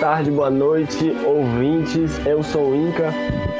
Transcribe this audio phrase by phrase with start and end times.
[0.00, 2.18] tarde, boa noite, ouvintes.
[2.26, 3.12] Eu sou o Inca.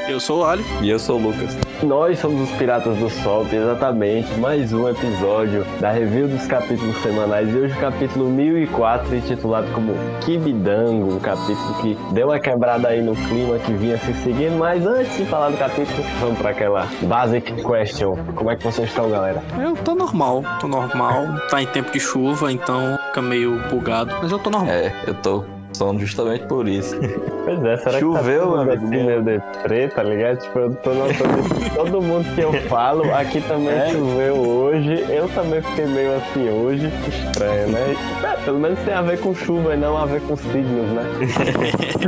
[0.08, 0.64] Eu sou o Ali.
[0.80, 1.54] E eu sou o Lucas.
[1.82, 4.32] Nós somos os Piratas do Sol, exatamente.
[4.38, 7.54] Mais um episódio da review dos capítulos semanais.
[7.54, 9.92] E hoje o capítulo 1004, intitulado como
[10.22, 11.14] Kibidango.
[11.14, 14.58] Um capítulo que deu uma quebrada aí no clima que vinha se seguindo.
[14.58, 18.16] Mas antes de falar do capítulo, vamos para aquela basic question.
[18.34, 19.42] Como é que vocês estão, galera?
[19.62, 21.26] Eu tô normal, tô normal.
[21.50, 24.14] Tá em tempo de chuva, então fica meio bugado.
[24.22, 24.72] Mas eu tô normal.
[24.72, 26.96] É, eu tô sono justamente por isso.
[27.44, 28.72] Pois é, será Choveu, que tá meu tudo amigo.
[28.86, 30.38] assim meio deprê, tá ligado?
[30.38, 31.74] Tipo, eu tô notando isso.
[31.74, 33.88] Todo mundo que eu falo, aqui também É.
[33.90, 35.04] choveu hoje.
[35.08, 36.92] Eu também fiquei meio assim hoje.
[37.08, 37.96] Estranho, né?
[38.24, 41.02] É, pelo menos tem a ver com chuva e não a ver com signos, né?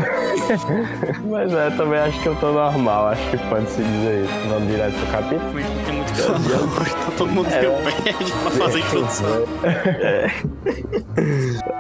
[1.31, 3.09] Mas é, também acho que eu tô normal.
[3.09, 4.49] Acho que pode se dizer isso.
[4.49, 5.53] Vamos direto pro capítulo.
[6.17, 7.61] Tá todo mundo É.
[7.61, 9.45] perde pra fazer a introdução.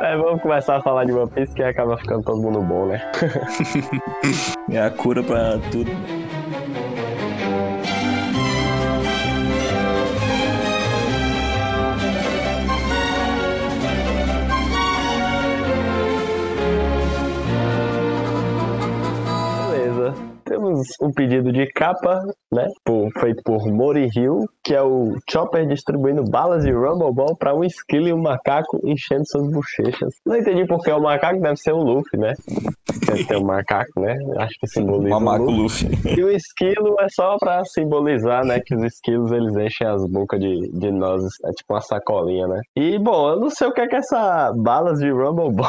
[0.00, 3.02] É, vamos começar a falar de One Piece que acaba ficando todo mundo bom, né?
[4.70, 5.90] É a cura pra tudo.
[20.72, 22.66] Temos um pedido de capa, né?
[22.84, 27.54] por- feito por Mori Hill, que é o Chopper distribuindo balas de Rumble Ball pra
[27.54, 30.14] um esquilo e um macaco enchendo suas bochechas.
[30.24, 32.32] Não entendi porque o macaco deve ser o Luffy, né?
[33.06, 34.16] Deve ter um macaco, né?
[34.38, 35.88] Acho que simboliza o Mamaco Luffy.
[35.90, 36.18] Luffy.
[36.18, 38.58] E o esquilo é só pra simbolizar, né?
[38.64, 41.32] Que os esquilos eles enchem as bocas de, de nozes.
[41.44, 42.60] É tipo uma sacolinha, né?
[42.76, 45.68] E, bom, eu não sei o que é que essa balas de Rumble Ball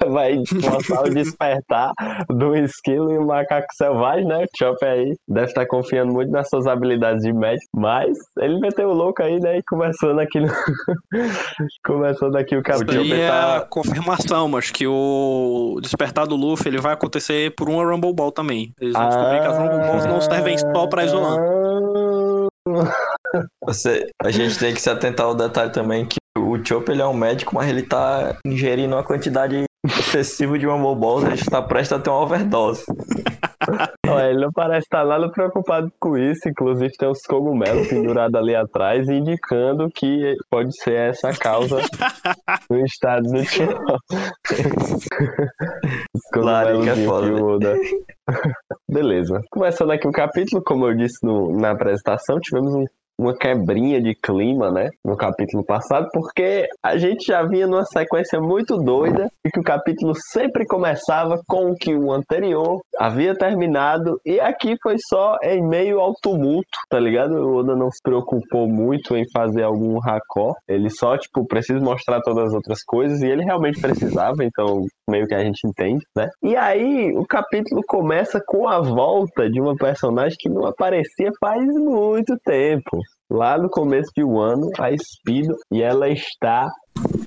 [0.08, 1.92] vai mostrar o despertar
[2.28, 4.44] do esquilo e o macaco selvagem, né?
[4.44, 8.88] O Chopper aí deve estar confiando muito nas suas habilidades de médico, mas ele meteu
[8.88, 9.58] o louco aí, né?
[9.58, 10.48] E começando aqui no...
[11.84, 13.00] começando aqui o Isso capítulo.
[13.00, 17.68] aí é tá- a confirmação, mas que o despertar do Luffy ele vai acontecer por
[17.68, 18.72] uma Rumble Ball também.
[18.80, 21.38] Eles vão descobrir que as Rumble Balls não servem só pra isolar.
[23.64, 27.06] Você, a gente tem que se atentar ao detalhe também que o Chopper ele é
[27.06, 31.92] um médico, mas ele tá ingerindo uma quantidade excessiva de uma balls, ele está prestes
[31.92, 32.84] a ter uma overdose.
[34.08, 36.48] Ó, ele não parece estar nada preocupado com isso.
[36.48, 41.76] Inclusive, tem uns cogumelos pendurados ali atrás, indicando que pode ser essa a causa
[42.70, 43.44] do estado do
[46.32, 48.02] Claro, que é foda, que né?
[48.90, 49.42] Beleza.
[49.50, 52.84] Começando aqui o capítulo, como eu disse no- na apresentação, tivemos um-
[53.18, 58.40] uma quebrinha de clima, né, no capítulo passado, porque a gente já vinha numa sequência
[58.40, 64.20] muito doida e que o capítulo sempre começava com o que o anterior havia terminado
[64.24, 67.32] e aqui foi só em meio ao tumulto, tá ligado?
[67.34, 72.20] O Oda não se preocupou muito em fazer algum racó, ele só, tipo, precisa mostrar
[72.20, 76.28] todas as outras coisas e ele realmente precisava, então meio que a gente entende, né?
[76.42, 81.64] E aí o capítulo começa com a volta de uma personagem que não aparecia faz
[81.64, 83.00] muito tempo.
[83.30, 86.66] Lá no começo de um ano, a Speedo, e ela está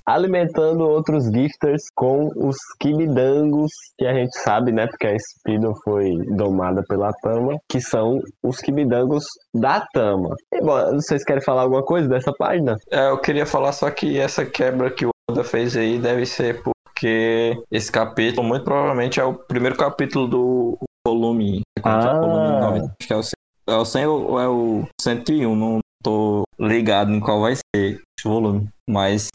[0.06, 4.88] alimentando outros gifters com os Kimidangos, que a gente sabe, né?
[4.88, 10.36] Porque a Speedo foi domada pela Tama, que são os Kimidangos da Tama.
[10.54, 12.76] E, bom, vocês querem falar alguma coisa dessa página?
[12.92, 16.62] É, eu queria falar só que essa quebra que o Oda fez aí deve ser
[16.64, 20.78] porque esse capítulo, muito provavelmente, é o primeiro capítulo do
[21.08, 21.62] volume.
[21.84, 22.20] Ah.
[22.20, 22.80] volume nove.
[22.80, 23.32] Acho que é o 100,
[23.68, 28.26] é o 100 ou é o 101, não tô ligado em qual vai ser esse
[28.28, 28.68] volume.
[28.90, 29.30] Mas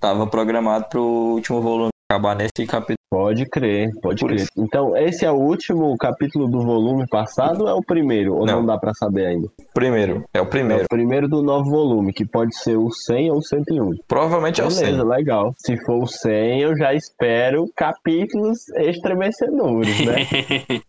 [0.00, 2.96] tava programado pro último volume acabar nesse capítulo.
[3.10, 4.40] Pode crer, pode Por crer.
[4.40, 4.48] isso.
[4.58, 8.34] Então, esse é o último capítulo do volume passado ou é o primeiro?
[8.34, 8.66] Ou não, Não.
[8.66, 9.48] dá pra saber ainda?
[9.72, 10.84] Primeiro, é o É primeiro.
[10.84, 13.90] o primeiro do novo volume, que pode ser o 100 ou o 101.
[14.08, 14.84] Provavelmente é o 100.
[14.84, 15.54] Beleza, legal.
[15.58, 20.14] Se for o 100, eu já espero capítulos estremecedores, né?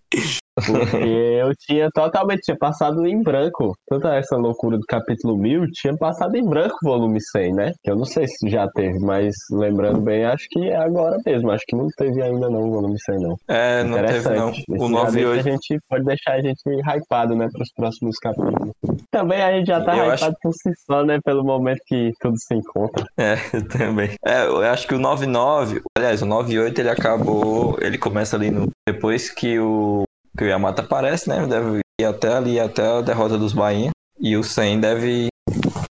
[0.56, 3.76] Porque eu tinha totalmente tinha passado em branco.
[3.90, 7.72] Tanta essa loucura do capítulo 1000, tinha passado em branco o volume 100, né?
[7.84, 11.52] Que eu não sei se já teve, mas lembrando bem, acho que é agora mesmo.
[11.52, 13.36] Acho que não teve ainda não o volume 100, não.
[13.50, 14.48] É, não teve não.
[14.48, 17.50] O Esse já 9 e deixa 8 A gente pode deixar a gente hypado, né,
[17.52, 18.72] para os próximos capítulos.
[19.12, 22.38] Também a gente já tá Eu hypado por si só, né, pelo momento que tudo
[22.40, 23.06] se encontra.
[23.18, 24.12] É, eu também.
[24.26, 28.70] É, eu acho que o 99, aliás, o 98 ele acabou, ele começa ali no
[28.88, 30.05] depois que o
[30.38, 31.46] que o Yamato aparece, né?
[31.48, 35.28] Deve ir até ali até a derrota dos Bahia e o 100 deve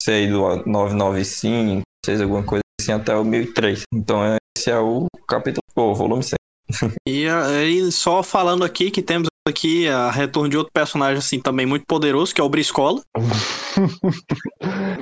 [0.02, 3.82] ser do 995, seja alguma coisa assim até o 1003.
[3.92, 4.20] Então
[4.56, 6.36] esse é o capítulo, o volume 100.
[7.06, 11.66] E aí, só falando aqui que temos aqui a retorno de outro personagem assim também
[11.66, 13.00] muito poderoso, que é o Briscola.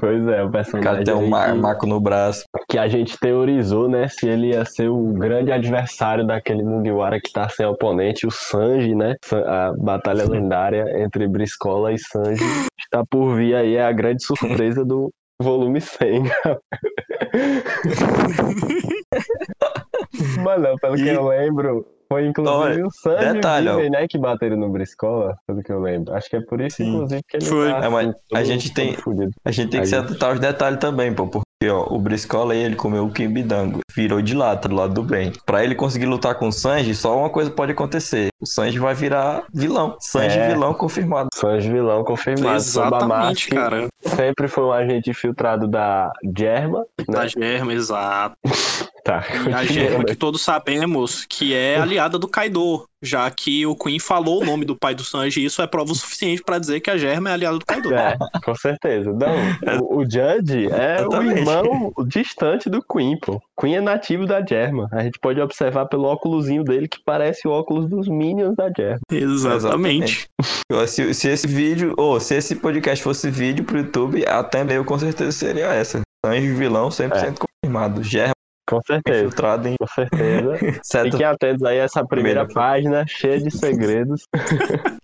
[0.01, 0.93] Pois é, o O personagem.
[0.93, 2.45] cara tem um aí ma- que- maco no braço.
[2.69, 7.33] que a gente teorizou, né, se ele ia ser o grande adversário daquele Mugiwara que
[7.33, 9.15] tá sem oponente, o Sanji, né?
[9.47, 12.45] A batalha lendária entre Briscola e Sanji
[12.79, 15.11] está por vir aí, é a grande surpresa do
[15.43, 16.25] volume 100.
[20.43, 23.75] Mano, pelo que E- eu lembro, foi inclusive Olha, o Sanji detalhe, e.
[23.75, 26.15] Viven, né, que bateram no Briscola, pelo que eu lembro.
[26.15, 26.95] Acho que é por isso, Sim.
[26.95, 27.71] inclusive, que ele Foi.
[27.71, 29.31] tá É, mas assim, a gente tem- fudido.
[29.45, 31.27] A gente tem que se atentar aos detalhes também, pô.
[31.27, 35.33] Porque, ó, o Briscola ele comeu o Kimbidango, virou de lata do lado do bem.
[35.45, 38.29] Pra ele conseguir lutar com o Sanji, só uma coisa pode acontecer.
[38.41, 39.97] O Sanji vai virar vilão.
[40.01, 40.49] Sanji É.
[40.49, 41.29] vilão confirmado.
[41.35, 42.57] Sanji vilão confirmado.
[42.57, 43.89] Exatamente, cara.
[44.03, 47.29] Sempre foi um agente infiltrado da Germa, Da né?
[47.29, 48.37] Germa, exato.
[49.09, 49.25] Tá.
[49.57, 54.43] A Germa que todos sabemos que é aliada do Kaido, já que o Queen falou
[54.43, 56.91] o nome do pai do Sanji, e isso é prova o suficiente pra dizer que
[56.91, 57.95] a Germa é aliada do Kaido.
[57.95, 59.11] É, com certeza.
[59.11, 61.39] Não, o, o Judge é o Exatamente.
[61.39, 63.41] irmão distante do Queen, pô.
[63.59, 64.91] Queen é nativo da Germa.
[64.93, 69.01] A gente pode observar pelo óculosinho dele que parece o óculos dos Minions da Germa.
[69.11, 70.29] Exatamente.
[70.71, 74.85] Eu, Se, se esse vídeo, ou se esse podcast fosse vídeo pro YouTube, a thumbnail
[74.85, 76.03] com certeza seria essa.
[76.23, 78.03] Sanji vilão 100% confirmado.
[78.03, 78.33] Germa
[78.69, 79.19] Com certeza.
[79.19, 80.53] infiltrado em Com certeza.
[80.85, 81.13] certo.
[81.13, 82.69] Fiquem atentos aí a essa primeira Primeira.
[82.71, 84.27] página, cheia de segredos.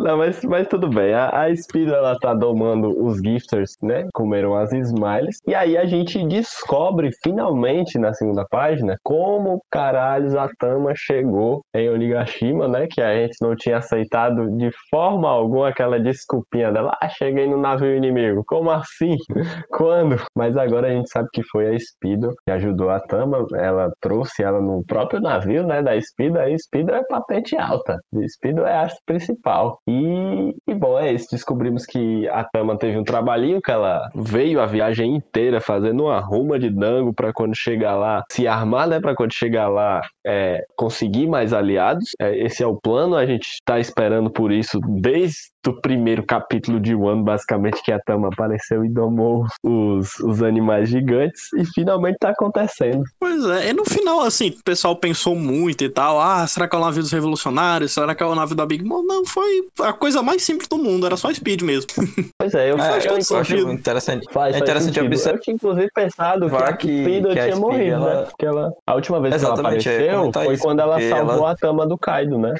[0.00, 1.12] Não, mas, mas tudo bem.
[1.12, 4.08] A, a ela tá domando os gifters, né?
[4.14, 5.38] Comeram as smiles.
[5.46, 11.90] E aí a gente descobre, finalmente, na segunda página, como caralhos a Tama chegou em
[11.90, 12.86] Onigashima, né?
[12.90, 16.96] Que a gente não tinha aceitado de forma alguma aquela desculpinha dela.
[17.00, 18.42] Ah, cheguei no navio inimigo.
[18.46, 19.16] Como assim?
[19.70, 20.16] Quando?
[20.34, 23.46] Mas agora a gente sabe que foi a Speedo que ajudou a Tama.
[23.54, 25.82] Ela trouxe ela no próprio navio, né?
[25.82, 26.38] Da Speedo.
[26.38, 27.98] A Speedo é patente alta.
[28.14, 29.78] A Speedo é a principal.
[29.90, 31.26] E, e bom, é isso.
[31.32, 36.20] Descobrimos que a Tama teve um trabalhinho que ela veio a viagem inteira fazendo uma
[36.20, 39.00] ruma de dango pra quando chegar lá se armar, né?
[39.00, 42.10] Pra quando chegar lá é, conseguir mais aliados.
[42.20, 43.16] É, esse é o plano.
[43.16, 47.98] A gente tá esperando por isso desde do primeiro capítulo de One, basicamente, que a
[48.00, 53.04] Tama apareceu e domou os, os animais gigantes, e finalmente tá acontecendo.
[53.18, 56.18] Pois é, e no final, assim, o pessoal pensou muito e tal.
[56.20, 57.92] Ah, será que é o navio dos revolucionários?
[57.92, 59.02] Será que é o navio da Big Mom?
[59.02, 61.90] Não, foi a coisa mais simples do mundo, era só Speed mesmo.
[62.40, 64.26] Pois é, eu, É, eu, eu acho interessante.
[64.32, 67.56] Faz, É interessante observar- Eu tinha inclusive pensado que a que- Speedo que a tinha
[67.56, 68.22] Speed, morrido, ela- né?
[68.30, 71.34] Porque ela, a última vez Exatamente, que ela ia apareceu foi isso, quando ela salvou
[71.34, 72.54] ela- a Tama do Kaido, né?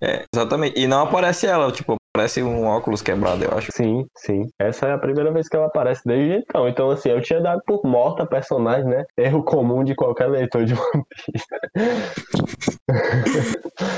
[0.00, 0.80] É, exatamente.
[0.80, 3.70] E não aparece ela, tipo, parece um óculos quebrado, eu acho.
[3.72, 4.48] Sim, sim.
[4.58, 6.66] Essa é a primeira vez que ela aparece desde então.
[6.66, 9.04] Então, assim, eu tinha dado por morta a personagem, né?
[9.18, 11.44] Erro comum de qualquer leitor de One Piece.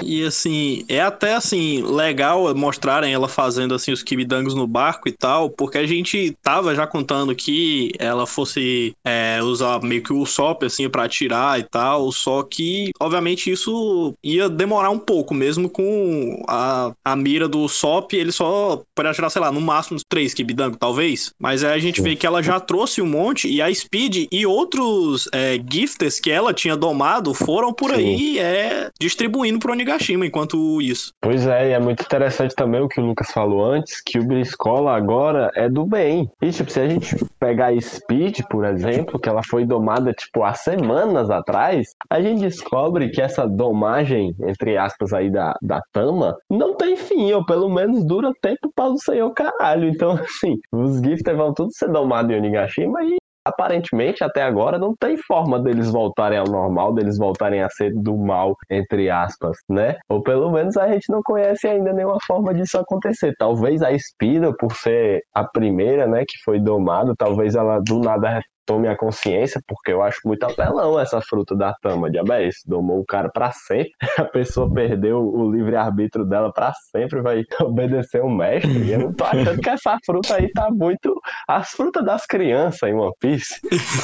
[0.03, 5.13] E assim, é até assim, legal mostrarem ela fazendo assim os kibidangos no barco e
[5.13, 10.19] tal, porque a gente tava já contando que ela fosse é, usar meio que o
[10.19, 15.69] Usopp assim pra atirar e tal, só que obviamente isso ia demorar um pouco, mesmo
[15.69, 17.69] com a, a mira do
[18.09, 21.33] Usopp, ele só pode atirar, sei lá, no máximo uns três kibidangos, talvez.
[21.39, 24.47] Mas aí a gente vê que ela já trouxe um monte e a Speed e
[24.47, 27.97] outros é, gifters que ela tinha domado foram por Sim.
[27.97, 31.13] aí é, distribuindo pro Onigashima enquanto isso.
[31.21, 34.25] Pois é, e é muito interessante também o que o Lucas falou antes, que o
[34.25, 36.31] Briscola agora é do bem.
[36.41, 40.43] E, tipo, se a gente pegar a Speed, por exemplo, que ela foi domada, tipo,
[40.43, 46.37] há semanas atrás, a gente descobre que essa domagem, entre aspas, aí da, da Tama,
[46.51, 49.89] não tem fim, ou pelo menos dura tempo para o senhor caralho.
[49.89, 53.17] Então, assim, os gifters vão tudo ser domados em Onigashima e
[53.49, 58.17] aparentemente até agora não tem forma deles voltarem ao normal, deles voltarem a ser do
[58.17, 59.97] mal, entre aspas, né?
[60.09, 63.33] Ou pelo menos a gente não conhece ainda nenhuma forma disso acontecer.
[63.39, 68.41] Talvez a Spira, por ser a primeira, né, que foi domada, talvez ela do nada
[68.69, 72.57] tome a consciência, porque eu acho muito apelão essa fruta da tama, diabéis.
[72.67, 78.23] Domou o cara pra sempre, a pessoa perdeu o livre-arbítrio dela pra sempre, vai obedecer
[78.23, 78.71] o mestre.
[78.71, 81.19] E eu não tô achando que essa fruta aí tá muito.
[81.49, 83.59] As frutas das crianças em One Piece,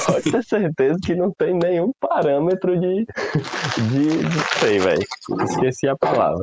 [0.06, 3.04] pode ter certeza que não tem nenhum parâmetro de.
[3.76, 4.18] de.
[4.18, 5.06] de sei, velho.
[5.42, 6.42] Esqueci a palavra.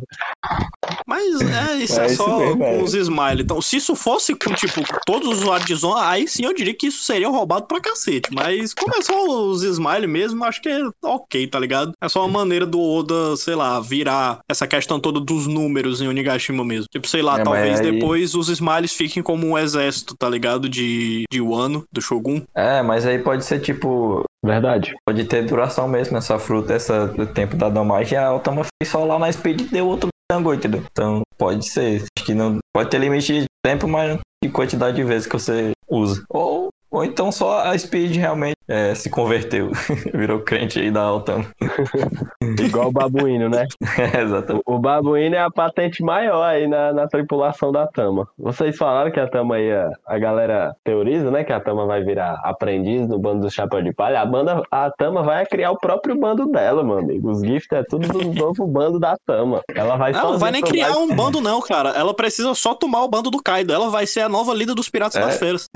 [1.08, 2.78] Mas é, isso é, É só mesmo, é.
[2.78, 3.42] com os Smile.
[3.42, 6.75] Então, se isso fosse com, tipo, todos os usuários de Zona, aí sim eu diria
[6.75, 8.11] que isso seria roubado pra cacete.
[8.32, 11.94] Mas como é só os Smile mesmo, acho que é ok, tá ligado?
[12.01, 16.08] É só uma maneira do Oda, sei lá, virar essa questão toda dos números em
[16.08, 16.86] Onigashima mesmo.
[16.91, 20.68] Tipo, sei lá, É, talvez aí- depois os Smiles fiquem como um exército, tá ligado?
[20.68, 22.41] De, de Wano, do Shogun.
[22.56, 24.24] É, mas aí pode ser tipo.
[24.44, 24.96] Verdade.
[25.06, 28.18] Pode ter duração mesmo essa fruta, essa do tempo da domagem.
[28.18, 30.84] A Altama fez só lá na Speed e deu outro tango, entendeu?
[30.91, 32.03] Então pode ser.
[32.18, 32.58] Acho que não.
[32.74, 36.24] Pode ter limite de tempo, mas de quantidade de vezes que você usa.
[36.30, 39.70] Ou Ou então só a Speed realmente é, se converteu,
[40.16, 41.46] virou crente aí da Altama.
[42.42, 43.68] Igual o babuíno, né?
[44.01, 44.63] É, exatamente.
[44.66, 48.28] O babuíno é a patente maior aí na, na tripulação da Tama.
[48.38, 49.92] Vocês falaram que a Tama ia.
[50.08, 51.44] A galera teoriza, né?
[51.44, 54.22] Que a Tama vai virar aprendiz no bando do Chapéu de Palha.
[54.22, 57.30] A banda, a Tama vai criar o próprio bando dela, meu amigo.
[57.30, 59.62] Os Gift é tudo do novo bando da Tama.
[59.75, 60.98] Ela vai Ela não vai nem criar mais...
[60.98, 61.90] um bando, não, cara.
[61.90, 63.74] Ela precisa só tomar o bando do Kaido.
[63.74, 65.25] Ela vai ser a nova líder dos Piratas É.
[65.25, 65.70] das Feiras.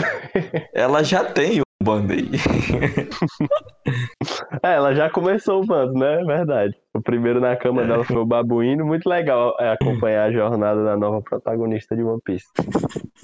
[0.73, 2.29] Ela já tem um bando aí.
[4.63, 6.19] É, ela já começou o bando, né?
[6.21, 6.73] É verdade.
[6.93, 8.83] O primeiro na cama dela foi o babuíno.
[8.83, 12.47] Muito legal é, acompanhar a jornada da nova protagonista de One Piece.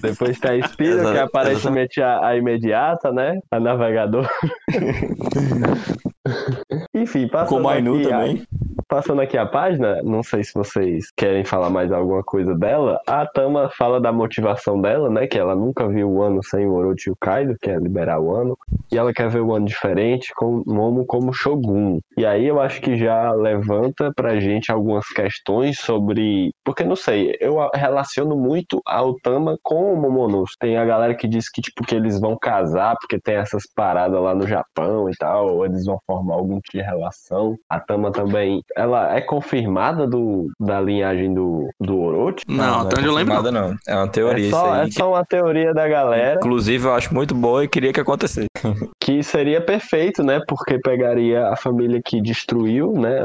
[0.04, 3.40] Depois tem a Speeder, que é aparentemente a, a imediata, né?
[3.50, 4.30] A navegadora.
[6.94, 8.44] Enfim, passando Com o Mainu aqui, a- também.
[8.92, 13.00] Passando aqui a página, não sei se vocês querem falar mais alguma coisa dela.
[13.08, 15.28] A Tama fala da motivação dela, né?
[15.28, 18.20] Que ela nunca viu o ano sem o Orochi e o Kaido, que é liberar
[18.20, 18.58] o ano.
[18.92, 22.02] E ela quer ver o ano diferente com Momo como Shogun.
[22.18, 26.52] E aí eu acho que já levanta pra gente algumas questões sobre.
[26.62, 30.52] Porque não sei, eu relaciono muito a Tama com o Momonosu.
[30.60, 34.22] Tem a galera que diz que, tipo, que eles vão casar porque tem essas paradas
[34.22, 37.56] lá no Japão e tal, ou eles vão formar algum tipo de relação.
[37.70, 42.44] A Tama também, ela é confirmada do, da linhagem do, do Orochi?
[42.48, 43.42] Não, até onde eu lembro.
[43.44, 43.52] não.
[43.52, 43.76] não.
[43.88, 44.88] É uma teoria É isso só, aí.
[44.88, 48.48] é só uma teoria da galera Inclusive, eu acho muito boa e queria que acontecesse.
[49.00, 50.42] que seria perfeito, né?
[50.48, 53.20] Porque pegaria a família que destruiu, né?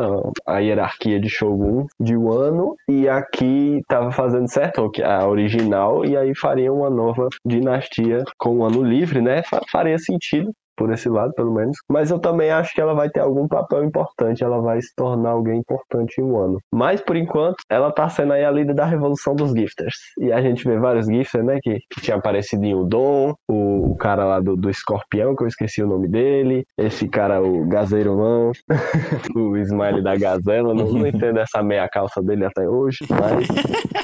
[0.47, 6.17] A hierarquia de Shogun de Wano e aqui tava fazendo certo, que a original, e
[6.17, 9.43] aí faria uma nova dinastia com o ano livre, né?
[9.43, 10.51] Fa- Faria sentido.
[10.76, 11.76] Por esse lado, pelo menos.
[11.88, 14.45] Mas eu também acho que ela vai ter algum papel importante.
[14.45, 16.59] Ela vai se tornar alguém importante em um ano.
[16.73, 19.97] Mas, por enquanto, ela tá sendo aí a líder da revolução dos gifters.
[20.18, 21.59] E a gente vê vários gifters, né?
[21.62, 23.35] Que, que tinha aparecido em Udon.
[23.49, 26.64] O, o cara lá do, do escorpião, que eu esqueci o nome dele.
[26.78, 28.52] Esse cara, o Gazeirumão.
[29.35, 30.75] o smile da gazela.
[30.75, 32.99] Não, não entendo essa meia calça dele até hoje.
[33.11, 33.49] Mas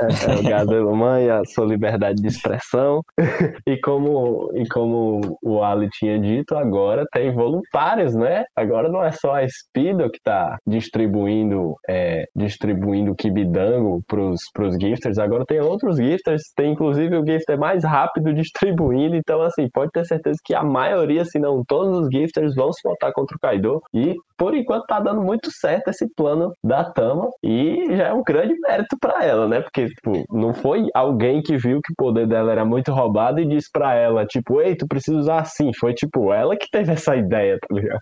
[0.01, 3.03] é, é o Gazeirumão e a sua liberdade de expressão.
[3.67, 8.45] E como, e como o Ali tinha dito, agora tem voluntários, né?
[8.57, 15.19] Agora não é só a Speedo que tá distribuindo é, distribuindo Kibidango pros, pros gifters,
[15.19, 20.05] agora tem outros gifters, tem inclusive o gifter mais rápido distribuindo, então assim, pode ter
[20.05, 23.81] certeza que a maioria, se não todos os gifters vão se voltar contra o Kaido
[23.93, 28.23] e por enquanto tá dando muito certo esse plano da Tama e já é um
[28.23, 29.61] grande mérito pra ela, né?
[29.61, 33.47] Porque tipo, não foi alguém que viu que o poder dela era muito roubado e
[33.47, 35.71] disse pra ela, tipo, ei, tu precisa usar assim.
[35.79, 38.01] Foi tipo ela que teve essa ideia, tá ligado?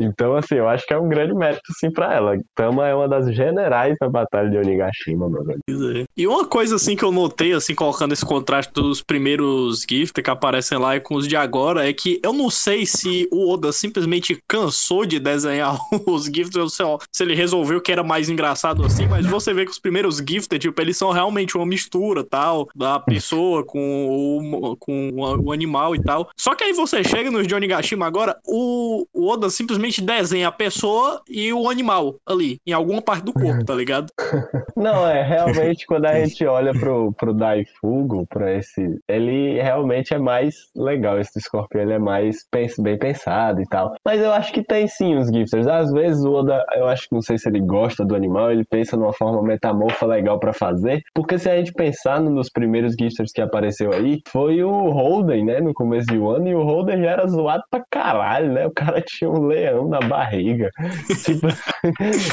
[0.00, 2.38] Então, assim, eu acho que é um grande mérito sim pra ela.
[2.54, 5.60] Tama é uma das generais da batalha de Onigashima, meu velho.
[5.68, 6.04] É.
[6.16, 10.30] E uma coisa assim que eu notei, assim, colocando esse contraste dos primeiros GIFs que
[10.30, 13.72] aparecem lá e com os de agora, é que eu não sei se o Oda
[13.72, 15.76] simplesmente cansou de desenhar
[16.06, 19.52] os GIFs, ou se, ó, se ele resolveu que era mais engraçado assim, mas você
[19.52, 24.40] vê que os primeiros GIFs, tipo, eles são realmente uma mistura, tal, da pessoa com
[24.40, 26.28] o, com o animal e tal.
[26.36, 30.52] Só que aí você chega nos de Onigashima agora, o, o Oda simplesmente desenha a
[30.52, 34.08] pessoa e o animal ali, em alguma parte do corpo, tá ligado?
[34.76, 38.98] Não, é realmente quando a gente olha pro, pro Daifugo, pra esse.
[39.08, 41.18] Ele realmente é mais legal.
[41.20, 42.36] Esse escorpião ele é mais
[42.80, 43.94] bem pensado e tal.
[44.04, 45.66] Mas eu acho que tem sim os gifters.
[45.66, 48.64] Às vezes o Oda, eu acho que não sei se ele gosta do animal, ele
[48.64, 51.00] pensa numa forma metamorfa legal pra fazer.
[51.14, 55.44] Porque se a gente pensar no- nos primeiros gifters que apareceu aí, foi o Holden,
[55.44, 55.60] né?
[55.60, 58.66] No começo do ano, e o Holden já era zoado pra caralho, né?
[58.66, 60.70] O cara tinha um leão na barriga.
[61.24, 61.48] Tipo,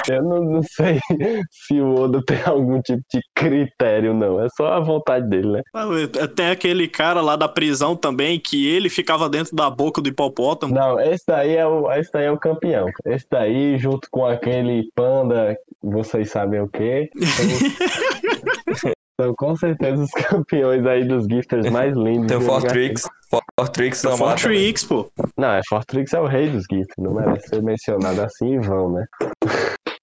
[0.10, 1.00] eu não, não sei
[1.50, 4.42] se o Oda tem algum tipo de critério, não.
[4.44, 5.62] É só a vontade dele, né?
[5.74, 5.86] Ah,
[6.36, 10.74] Tem aquele cara lá da prisão também, que ele ficava dentro da boca do hipopótamo.
[10.74, 12.88] Não, esse daí é o, esse daí é o campeão.
[13.06, 17.10] Esse daí, junto com aquele panda, vocês sabem o quê?
[17.18, 22.28] São, são com certeza os campeões aí dos gifters mais lindos.
[22.28, 23.08] Tem o do Fortrix.
[23.60, 24.28] Fortrix É o também.
[24.28, 25.12] Fortrix, pô.
[25.38, 28.92] Não, é Fortrix é o rei dos gifters, não merece ser mencionado assim em vão,
[28.92, 29.06] né?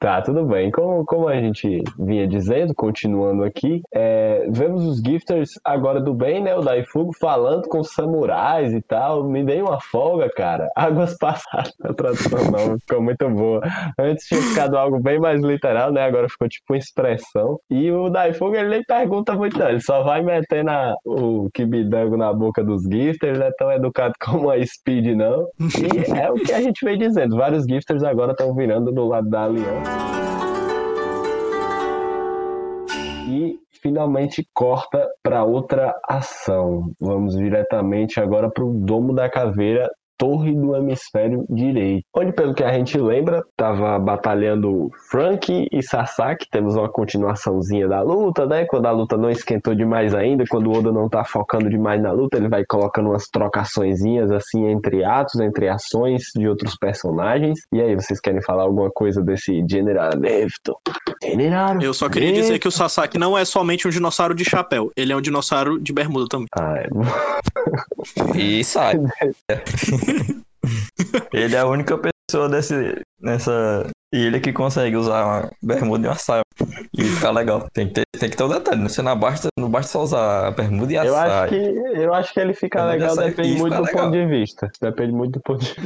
[0.03, 0.69] Tá, tudo bem.
[0.73, 6.43] Como, como a gente vinha dizendo, continuando aqui, é, vemos os gifters agora do bem,
[6.43, 6.57] né?
[6.57, 9.23] O Daifugo falando com os samurais e tal.
[9.23, 10.69] Me dei uma folga, cara.
[10.75, 11.73] Águas passadas.
[11.85, 13.61] A tradução não ficou muito boa.
[13.97, 16.03] Antes tinha ficado algo bem mais literal, né?
[16.03, 17.61] Agora ficou tipo uma expressão.
[17.71, 19.69] E o Daifugo, ele nem pergunta muito, não.
[19.69, 23.39] Ele só vai metendo a- o kibidango na boca dos gifters.
[23.39, 25.47] Ele é tão educado como a Speed, não.
[25.61, 27.37] E é o que a gente vem dizendo.
[27.37, 29.92] Vários gifters agora estão virando do lado da aliança.
[33.29, 36.93] E finalmente corta para outra ação.
[37.01, 39.91] Vamos diretamente agora para o Domo da Caveira
[40.23, 42.05] torre do hemisfério direito.
[42.15, 46.47] Onde, pelo que a gente lembra, estava batalhando Frank e Sasaki.
[46.49, 48.65] Temos uma continuaçãozinha da luta, né?
[48.65, 52.13] Quando a luta não esquentou demais ainda, quando o Oda não tá focando demais na
[52.13, 57.59] luta, ele vai colocando umas trocaçõezinhas assim entre atos, entre ações de outros personagens.
[57.73, 60.77] E aí, vocês querem falar alguma coisa desse General Lefton?
[61.21, 64.93] General Eu só queria dizer que o Sasaki não é somente um dinossauro de chapéu,
[64.97, 66.47] ele é um dinossauro de bermuda também.
[66.57, 68.39] Ah, é...
[68.39, 68.95] E sai.
[71.33, 71.99] Ele é a única
[72.33, 76.43] pessoa desse, nessa ilha que consegue usar uma bermuda e uma saia.
[76.97, 77.67] E ficar legal.
[77.73, 78.83] Tem que ter, tem que ter um detalhe.
[78.83, 78.89] né?
[78.89, 81.43] Você não basta, não basta só usar a bermuda e a Eu saia.
[81.43, 84.05] acho, que, eu acho que ele fica legal, depende muito do legal.
[84.05, 84.71] ponto de vista.
[84.81, 85.75] Depende muito do ponto de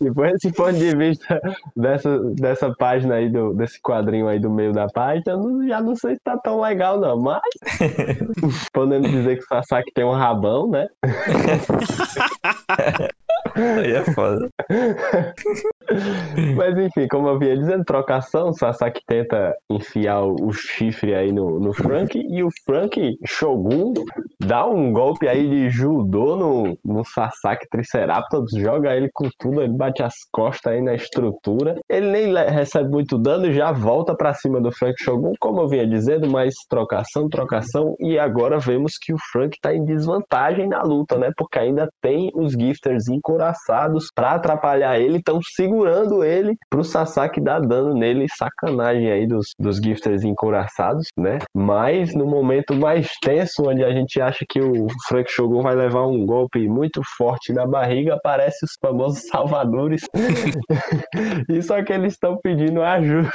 [0.00, 1.40] Se for esse ponto de vista
[1.76, 5.36] dessa, dessa página aí, do, desse quadrinho aí do meio da página,
[5.68, 7.20] já não sei se tá tão legal, não.
[7.20, 7.42] Mas
[8.72, 10.86] podemos dizer que o Sasaki tem um rabão, né?
[13.60, 14.48] Aí é foda.
[16.56, 21.58] Mas enfim, como eu vinha dizendo, trocação, o Sasaki tenta enfiar o, chifre aí no,
[21.58, 23.94] no Frank e o Frank Shogun
[24.40, 29.76] dá um golpe aí de judô no, no Sasaki Triceratops, joga ele com tudo, ele
[29.76, 31.76] bate as costas aí na estrutura.
[31.88, 35.68] Ele nem recebe muito dano e já volta pra cima do Frank Shogun, como eu
[35.68, 40.82] vinha dizendo, mas trocação, trocação e agora vemos que o Frank tá em desvantagem na
[40.82, 41.30] luta, né?
[41.36, 45.40] Porque ainda tem os gifters encoraçados pra atrapalhar ele, estão
[45.80, 51.38] segurando ele pro Sasaki dar dano nele, sacanagem aí dos, dos gifters encoraçados, né?
[51.54, 56.06] Mas no momento mais tenso, onde a gente acha que o Frank Shogun vai levar
[56.06, 60.02] um golpe muito forte na barriga, aparece os famosos salvadores.
[61.48, 63.30] e só que eles estão pedindo ajuda.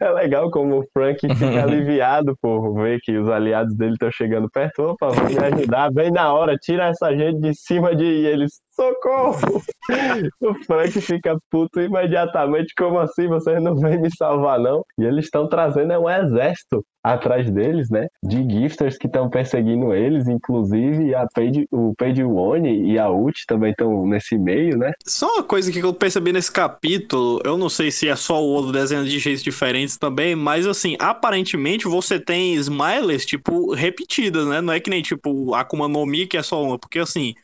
[0.00, 4.48] é legal como o Frank fica aliviado por ver que os aliados dele estão chegando
[4.50, 4.82] perto.
[4.82, 8.52] Opa, vão me ajudar bem na hora, tira essa gente de cima de e eles.
[8.72, 9.62] Socorro!
[10.40, 12.72] o Frank fica puto imediatamente.
[12.76, 13.28] Como assim?
[13.28, 14.82] Vocês não vêm me salvar, não?
[14.98, 18.08] E eles estão trazendo é um exército atrás deles, né?
[18.22, 23.44] De gifters que estão perseguindo eles, inclusive a Page, o Page One e a Ult
[23.46, 24.92] também estão nesse meio, né?
[25.04, 28.54] Só uma coisa que eu percebi nesse capítulo, eu não sei se é só o
[28.54, 34.60] Odo desenhando de jeitos diferentes também, mas assim, aparentemente você tem smileys, tipo, repetidas, né?
[34.60, 37.34] Não é que nem, tipo, Akuma no Mi, que é só uma, porque assim,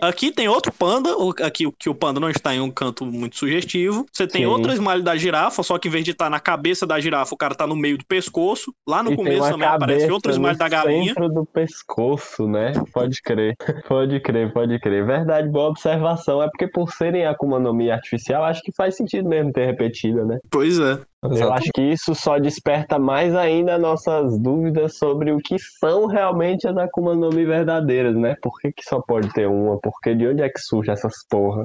[0.00, 1.10] aqui tem outro panda,
[1.44, 4.46] aqui que o panda não está em um canto muito sugestivo, você tem Sim.
[4.46, 7.38] outro smile da girafa, só que em vez de estar na cabeça da girafa, o
[7.38, 10.32] cara tá no meio do pescoço, lá no e tem começo também aparece cabeça outro
[10.32, 11.04] smile no da galinha.
[11.06, 12.72] centro do pescoço, né?
[12.92, 13.54] Pode crer,
[13.88, 15.04] pode crer, pode crer.
[15.04, 16.42] Verdade, boa observação.
[16.42, 20.24] É porque por serem Akuma no Mi artificial, acho que faz sentido mesmo ter repetida,
[20.24, 20.38] né?
[20.50, 20.98] Pois é.
[21.22, 26.66] Eu acho que isso só desperta mais ainda nossas dúvidas sobre o que são realmente
[26.66, 28.34] as Akuma no Mi verdadeiras, né?
[28.42, 29.78] Por que, que só pode ter uma?
[29.80, 31.64] Porque de onde é que surge essas porra?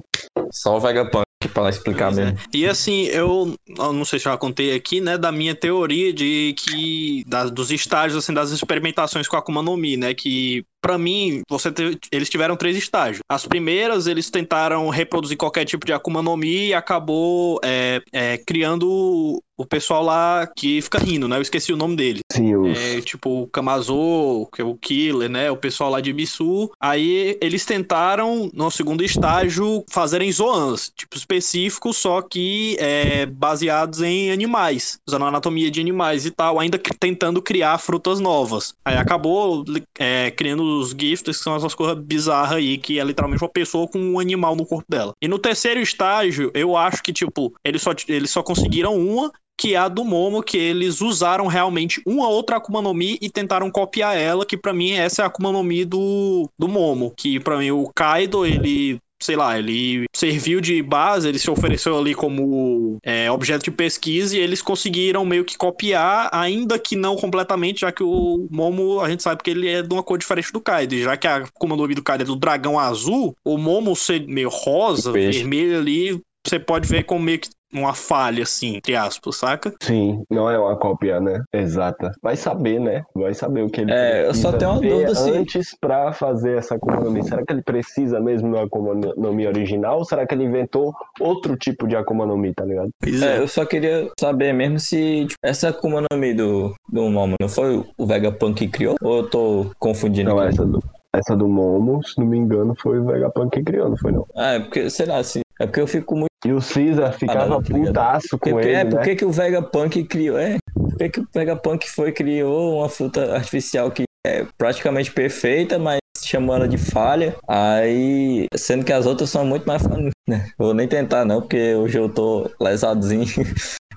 [0.51, 2.25] Só o Vegapunk pra explicar Pois é.
[2.25, 2.39] mesmo.
[2.53, 6.11] E assim, eu, eu não sei se eu já contei aqui, né, da minha teoria
[6.13, 10.63] de que das- dos estágios assim das experimentações com a Akuma no Mi, né, que
[10.79, 13.19] Pra mim, você te- eles tiveram três estágios.
[13.27, 18.37] As primeiras, eles tentaram reproduzir qualquer tipo de Akuma no Mi e acabou é, é,
[18.37, 21.37] criando o pessoal lá que fica rindo, né?
[21.37, 22.19] Eu esqueci o nome dele.
[22.31, 22.77] Sim, os...
[22.77, 25.49] É, tipo, o Kamazo, que é o Killer, né?
[25.49, 26.69] O pessoal lá de Bisu.
[26.79, 34.31] Aí eles tentaram, no segundo estágio, fazerem zoans, tipo, específicos, só que é, baseados em
[34.31, 38.75] animais, usando a anatomia de animais e tal, ainda tentando criar frutas novas.
[38.85, 39.65] Aí acabou
[39.97, 43.87] é, criando os gifters, que são essas coisas bizarras aí, que é literalmente uma pessoa
[43.87, 45.13] com um animal no corpo dela.
[45.21, 49.73] E no terceiro estágio, eu acho que, tipo, eles só, eles só conseguiram uma, que
[49.73, 53.71] é a do Momo, que eles usaram realmente uma outra Akuma no Mi e tentaram
[53.71, 57.39] copiar ela, que pra mim essa é a Akuma no Mi do, do Momo, que
[57.39, 62.13] pra mim o Kaido, ele sei lá, ele serviu de base, ele se ofereceu ali
[62.13, 67.81] como é, objeto de pesquisa e eles conseguiram meio que copiar, ainda que não completamente,
[67.81, 70.61] já que o Momo, a gente sabe que ele é de uma cor diferente do
[70.61, 73.57] Kaido, e já que a Akuma no Mi do Kaido é do dragão azul, o
[73.57, 78.75] Momo ser meio rosa, vermelho ali, você pode ver como meio que uma falha, assim,
[78.77, 79.73] entre aspas, saca?
[79.81, 81.43] Sim, não é uma cópia, né?
[81.53, 82.11] Exata.
[82.21, 83.03] Vai saber, né?
[83.15, 86.57] Vai saber o que ele É, eu só tenho uma dúvida se- antes pra fazer
[86.57, 87.21] essa Akuma.
[87.23, 90.93] Será que ele precisa mesmo da Akuma no Mi original ou será que ele inventou
[91.19, 92.89] outro tipo de Akuma no Mi, tá ligado?
[93.01, 97.09] Pois É, eu só queria saber mesmo se tipo, essa Akuma no Mi do, do
[97.09, 98.95] Momo não foi o Vegapunk que criou?
[99.01, 100.29] Ou eu tô confundindo?
[100.29, 100.49] Não, aqui?
[100.49, 100.79] essa do,
[101.13, 104.25] essa do Momo, se não me engano, foi o Vegapunk que criou, não foi não?
[104.35, 106.26] Ah, é porque, sei lá, se, é porque eu fico muito.
[106.45, 107.87] E o Caesar ficava não, tá ligado?
[107.87, 108.89] putaço Porque, com ele, é, né?
[108.89, 110.37] por que que o Vegapunk criou?
[110.37, 110.57] É,
[110.99, 116.55] é que o Vegapunk foi criou uma fruta artificial que é praticamente perfeita, mas chamou
[116.55, 117.35] ela de falha.
[117.47, 119.81] Aí, sendo que as outras são muito mais.
[120.27, 120.45] Né?
[120.57, 123.25] Vou nem tentar, não, porque hoje eu tô lesadozinho.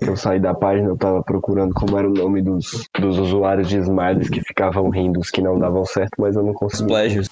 [0.00, 3.78] Eu saí da página, eu tava procurando como era o nome dos, dos usuários de
[3.78, 6.88] Smiles que ficavam rindo, os que não davam certo, mas eu não consegui.
[6.88, 7.28] Pleasures.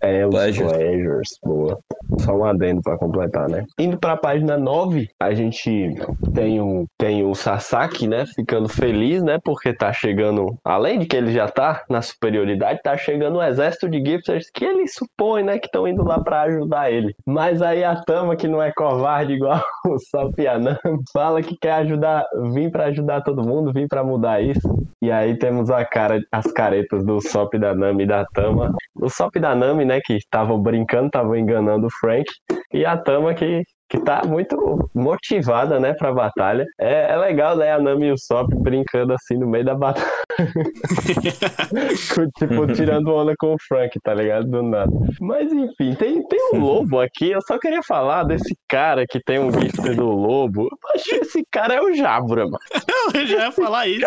[0.00, 0.72] É, os Pleasures.
[0.72, 1.28] pleasures.
[1.44, 1.78] Boa.
[2.20, 3.64] Só um adendo pra completar, né?
[3.78, 5.94] Indo pra página 9, a gente
[6.34, 8.26] tem o, tem o Sasaki, né?
[8.26, 9.38] Ficando feliz, né?
[9.44, 13.88] Porque tá chegando, além de que ele já tá na superioridade, tá chegando um exército
[13.88, 15.58] de gifters que ele supõe, né?
[15.58, 17.14] Que estão indo lá pra ajudar ele.
[17.26, 20.76] Mas aí a Tama, que não é covarde igual o Sopianam,
[21.12, 24.68] fala que quer ajudar, vir pra ajudar todo mundo, vir pra mudar isso.
[25.00, 28.72] E aí temos a cara, as caretas do Sop da Nami e da Tama.
[28.94, 32.24] O Sop da Nami, né, que estavam brincando, estavam enganando o Frank.
[32.72, 36.64] E a Tama que, que tá muito motivada, né, pra batalha.
[36.80, 40.10] É, é legal, né, a Nami e o Sop brincando assim no meio da batalha.
[42.38, 44.46] tipo, tirando onda com o Frank, tá ligado?
[44.46, 44.90] Do nada.
[45.20, 47.32] Mas enfim, tem, tem um lobo aqui.
[47.32, 50.62] Eu só queria falar desse cara que tem um gift do lobo.
[50.62, 52.58] Eu acho que esse cara é o Jabra, mano.
[53.12, 54.06] Eu já ia falar isso.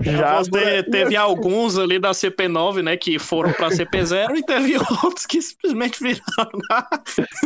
[0.00, 0.44] Jabra.
[0.44, 5.42] Você teve alguns ali da CP9, né, que foram pra CP0 e teve outros que
[5.42, 6.88] simplesmente viraram na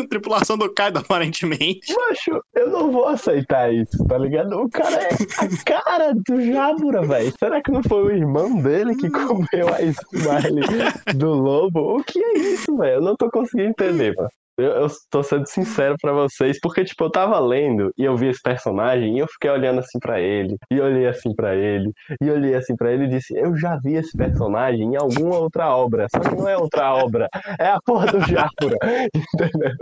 [0.08, 1.55] tripulação do Kaido, aparentemente.
[1.58, 4.52] Macho, eu não vou aceitar isso, tá ligado?
[4.60, 7.32] O cara é a cara do Jabura, velho.
[7.38, 11.98] Será que não foi o irmão dele que comeu a smile do lobo?
[11.98, 12.94] O que é isso, velho?
[12.94, 14.30] Eu não tô conseguindo entender, mano.
[14.58, 18.28] Eu, eu tô sendo sincero pra vocês, porque, tipo, eu tava lendo e eu vi
[18.28, 22.30] esse personagem e eu fiquei olhando assim pra ele, e olhei assim pra ele, e
[22.30, 26.06] olhei assim pra ele e disse: Eu já vi esse personagem em alguma outra obra,
[26.10, 28.76] só que não é outra obra, é a porra do Jafura,
[29.34, 29.72] entendeu?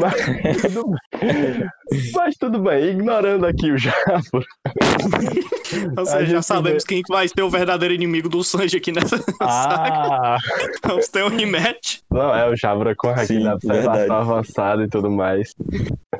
[0.00, 1.68] Mas tudo bem.
[2.14, 4.44] Mas tudo bem, ignorando aqui o Jafura.
[5.96, 8.90] Ou A seja, já sabemos quem que vai ser o verdadeiro inimigo do Sanji aqui
[8.92, 9.34] nessa saga.
[9.40, 10.36] Ah,
[10.84, 12.00] Vamos ter um rematch.
[12.10, 13.58] não, é o Jabra com aqui Sim, da
[14.08, 15.54] avançada e tudo mais.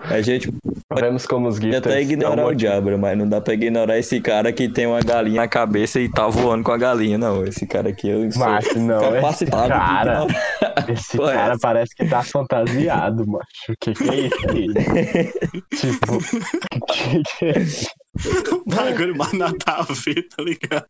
[0.00, 0.52] A gente
[0.98, 4.52] Vemos como os gifters até ignorar o Diabra, mas não dá pra ignorar esse cara
[4.52, 7.44] que tem uma galinha na cabeça e tá voando com a galinha, não.
[7.44, 10.26] Esse cara aqui eu sou Macho, não, esse capacitado de cara,
[10.88, 11.60] esse Pô, cara essa.
[11.60, 13.72] parece que tá fantasiado, macho.
[13.72, 14.66] O que que é isso aí?
[15.78, 16.18] tipo,
[16.92, 17.99] que que é isso?
[18.70, 20.84] O bagulho mais nada a ver, tá ligado?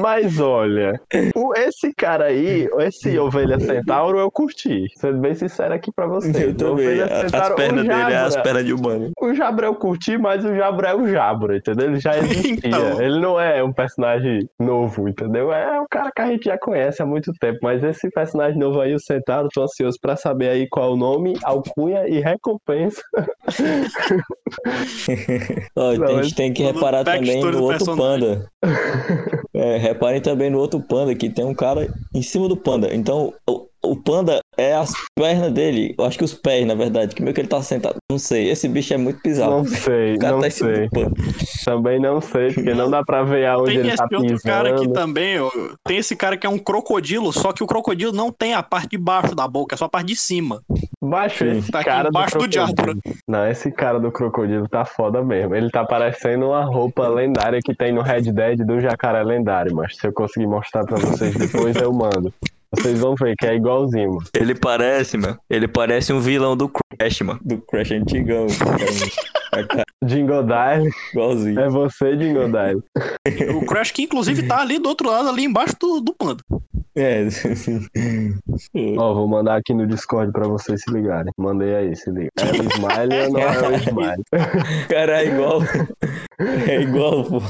[0.00, 1.00] Mas olha,
[1.34, 4.86] o- esse cara aí, esse Ovelha Centauro, eu curti.
[4.96, 6.34] Sendo bem sincero aqui pra vocês.
[6.36, 6.72] Eu também.
[6.86, 9.10] Ovelha As Centauro, pernas o dele é as Jabra- pernas de humano.
[9.20, 11.86] O Jabra eu curti, mas o Jabra é o Jabra, entendeu?
[11.90, 12.58] Ele já existia.
[12.64, 13.00] Então.
[13.02, 15.52] Ele não é um personagem novo, entendeu?
[15.52, 17.58] É um cara que a gente já conhece há muito tempo.
[17.62, 20.96] Mas esse personagem novo aí, o Centauro, tô ansioso pra saber aí qual é o
[20.96, 23.02] nome, alcunha e recompensa.
[25.76, 28.20] Ó, mas gente tem que reparar também no outro personagem.
[28.28, 28.50] panda.
[29.54, 32.94] É, reparem também no outro panda, que tem um cara em cima do panda.
[32.94, 33.34] Então,
[33.82, 35.94] o, panda é as pernas dele.
[35.98, 37.14] Eu acho que os pés, na verdade.
[37.14, 37.96] Que meio que ele tá sentado.
[38.10, 38.50] Não sei.
[38.50, 39.58] Esse bicho é muito bizarro.
[39.58, 40.84] Não sei, o cara não tá em cima sei.
[40.84, 41.12] do panda.
[41.64, 44.42] Também não sei, porque não dá pra ver aonde Tem ele esse tá outro pisando.
[44.42, 45.50] cara aqui também, ó.
[45.84, 48.90] Tem esse cara que é um crocodilo, só que o crocodilo não tem a parte
[48.90, 50.60] de baixo da boca, é só a parte de cima.
[51.02, 52.66] Baixo esse Tá aqui cara embaixo do crocodilo.
[52.66, 52.94] Jabra.
[53.28, 55.54] Não, esse cara do crocodilo tá foda mesmo.
[55.54, 59.96] Ele tá parecendo uma roupa lendária que tem no Red Dead do jacaré lendário, mas
[59.96, 62.32] se eu conseguir mostrar pra vocês depois, eu mando.
[62.76, 64.26] Vocês vão ver que é igualzinho, mano.
[64.34, 65.38] Ele parece, mano.
[65.48, 67.40] Ele parece um vilão do Crash, mano.
[67.42, 68.46] Do Crash antigão.
[70.04, 71.58] Jingle Dial, igualzinho.
[71.58, 72.82] é você, Jingle Dial.
[73.56, 76.42] O Crash que inclusive tá ali do outro lado, ali embaixo do, do panda.
[76.96, 77.26] É.
[78.98, 81.32] Ó, vou mandar aqui no Discord pra vocês se ligarem.
[81.38, 82.28] Mandei aí, se liga.
[82.38, 84.22] É o Smile ou não é o Smile?
[84.88, 85.60] Cara, é igual.
[86.66, 87.42] É igual, pô.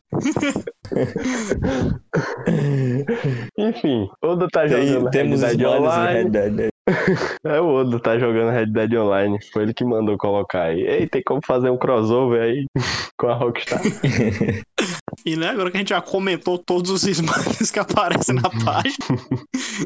[3.57, 6.15] Enfim, Oda tá Tem, jogando temos Red Dead Online.
[6.15, 6.53] Red Dead.
[6.53, 6.69] né?
[7.45, 9.39] É o Oda tá jogando Red Dead Online.
[9.53, 10.81] Foi ele que mandou colocar aí.
[10.81, 12.65] Ei, tem como fazer um crossover aí
[13.19, 13.81] com a Rockstar?
[15.27, 18.97] E né, agora que a gente já comentou todos os smiles que aparecem na página.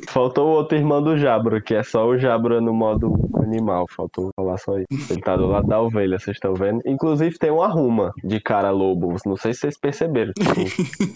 [0.08, 3.12] Faltou o outro irmão do Jabra, que é só o Jabra no modo
[3.42, 3.86] animal.
[3.90, 5.12] Faltou falar só isso.
[5.12, 6.80] Ele tá do lado da ovelha, vocês estão vendo?
[6.86, 9.16] Inclusive tem uma ruma de cara lobo.
[9.26, 10.32] Não sei se vocês perceberam.
[10.32, 10.60] Tipo,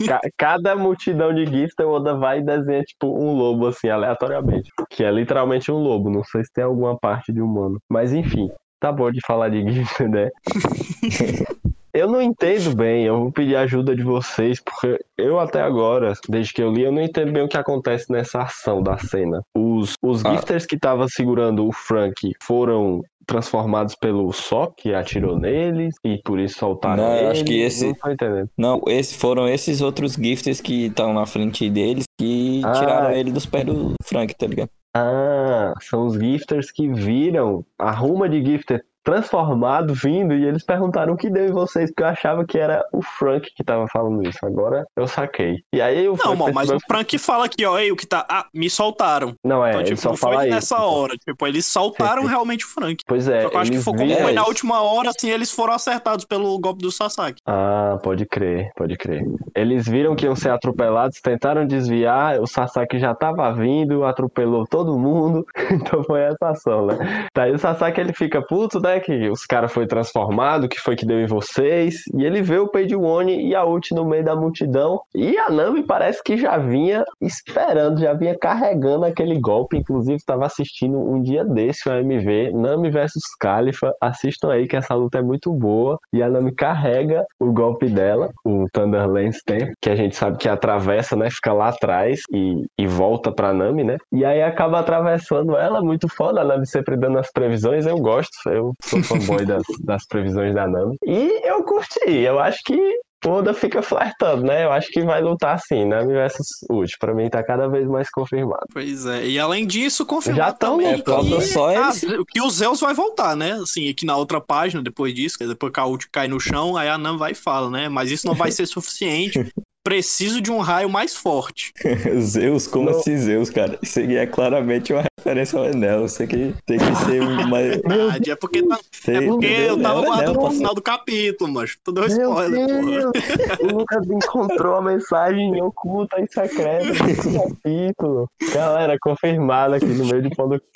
[0.07, 4.71] ca- cada multidão de GIFs, o Oda vai e desenha tipo um lobo assim, aleatoriamente.
[4.91, 6.11] Que é literalmente um lobo.
[6.11, 7.79] Não sei se tem alguma parte de humano.
[7.91, 10.31] Mas enfim, tá bom de falar de GIF, né?
[11.93, 16.53] eu não entendo bem, eu vou pedir ajuda de vocês, porque eu até agora, desde
[16.53, 19.41] que eu li, eu não entendo bem o que acontece nessa ação da cena.
[19.57, 20.33] Os, os Ah.
[20.33, 26.39] gifters que estavam segurando o Frank foram transformados pelo Sop, que atirou neles, e por
[26.39, 27.27] isso soltaram Não, eu ele.
[27.29, 28.51] acho que esse- Não entendendo.
[28.57, 32.73] Não, esse, foram esses outros gifters que estão na frente deles que Ah.
[32.73, 34.71] tiraram ele dos pés do Frank, tá ligado?
[34.95, 41.15] Ah, são os gifters que viram a ruma de gifter transformado vindo e eles perguntaram
[41.15, 44.27] o que deu em vocês, porque eu achava que era o Frank que tava falando
[44.29, 44.45] isso.
[44.45, 45.59] Agora eu saquei.
[45.73, 48.27] E aí o Não, mano, mas o Frank fala aqui, ó, ei, o que tá.
[48.29, 49.33] Ah, me soltaram.
[49.45, 50.85] Não, é, então, ele tipo, só não foi fala nessa isso.
[50.85, 51.15] hora.
[51.17, 52.97] Tipo, eles soltaram realmente o Frank.
[53.07, 54.51] Pois é, Só que eu acho que foi como foi na isso.
[54.51, 57.41] última hora, assim, eles foram acertados pelo golpe do Sasaki.
[57.47, 59.23] Ah, pode crer, pode crer.
[59.55, 64.99] Eles viram que iam ser atropelados, tentaram desviar, o Sasaki já tava vindo, atropelou todo
[64.99, 67.29] mundo, então foi essa ação, né?
[67.35, 71.07] Daí o Sasaki ele fica puto, né, que os caras foi transformado, que foi que
[71.07, 74.37] deu em vocês, e ele vê o Page One e a ult no meio da
[74.37, 80.17] multidão, e a Nami parece que já vinha esperando, já vinha carregando aquele golpe, inclusive
[80.17, 85.19] estava assistindo um dia desse o AMV, Nami versus Khalifa, assistam aí que essa luta
[85.19, 89.97] é muito boa, e a Nami carrega o golpe dela, o Thunderlance Stamp, que a
[89.97, 94.25] gente sabe que atravessa, né, fica lá atrás e, e volta pra Nami, né, e
[94.25, 98.73] aí acaba atravessando ela, muito foda, a Nami sempre dando as previsões, eu gosto, eu
[98.87, 102.77] sou fanboy das, das previsões da Nami, e eu curti, eu acho que
[103.25, 104.65] o Oda fica flertando, né?
[104.65, 106.97] Eu acho que vai lutar assim, Nami versus Ult.
[106.99, 108.67] Pra mim tá cada vez mais confirmado.
[108.73, 109.27] Pois é.
[109.27, 112.05] E além disso, Já confirmar tão, também é, que, só ah, eles.
[112.29, 113.53] que o Zeus vai voltar, né?
[113.55, 116.39] Assim, aqui na outra página, depois disso, que é depois que a ult cai no
[116.39, 117.89] chão, aí a Nam vai e fala, né?
[117.89, 119.53] Mas isso não vai ser suficiente.
[119.87, 121.73] Preciso de um raio mais forte.
[122.19, 122.99] Zeus, como Não.
[122.99, 123.79] assim Zeus, cara?
[123.81, 126.07] Isso aqui é claramente uma referência ao Enel.
[126.07, 127.81] Isso aqui tem que ser mais.
[127.83, 131.77] Verdade, é porque, tá- é porque eu tava é guardando pro final do capítulo, mas
[131.85, 133.13] tu deu Meu spoiler, porra.
[133.61, 138.29] O Lucas encontrou a mensagem oculta e secreta desse capítulo.
[138.53, 140.31] Galera, confirmado aqui no meio do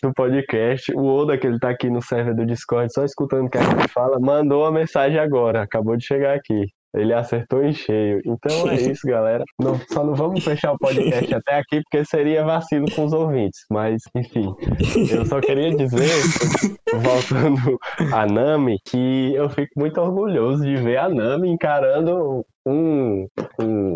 [0.05, 0.93] do podcast.
[0.95, 3.63] O Oda, que ele tá aqui no server do Discord, só escutando o que a
[3.63, 5.63] gente fala, mandou a mensagem agora.
[5.63, 6.69] Acabou de chegar aqui.
[6.95, 8.21] Ele acertou em cheio.
[8.25, 9.45] Então é isso, galera.
[9.61, 13.61] Não- só não vamos fechar o podcast até aqui, porque seria vacilo com os ouvintes.
[13.71, 14.53] Mas, enfim,
[15.11, 16.09] eu só queria dizer,
[17.03, 17.79] voltando
[18.13, 23.27] a Nami, que eu fico muito orgulhoso de ver a Nami encarando um,
[23.61, 23.90] um,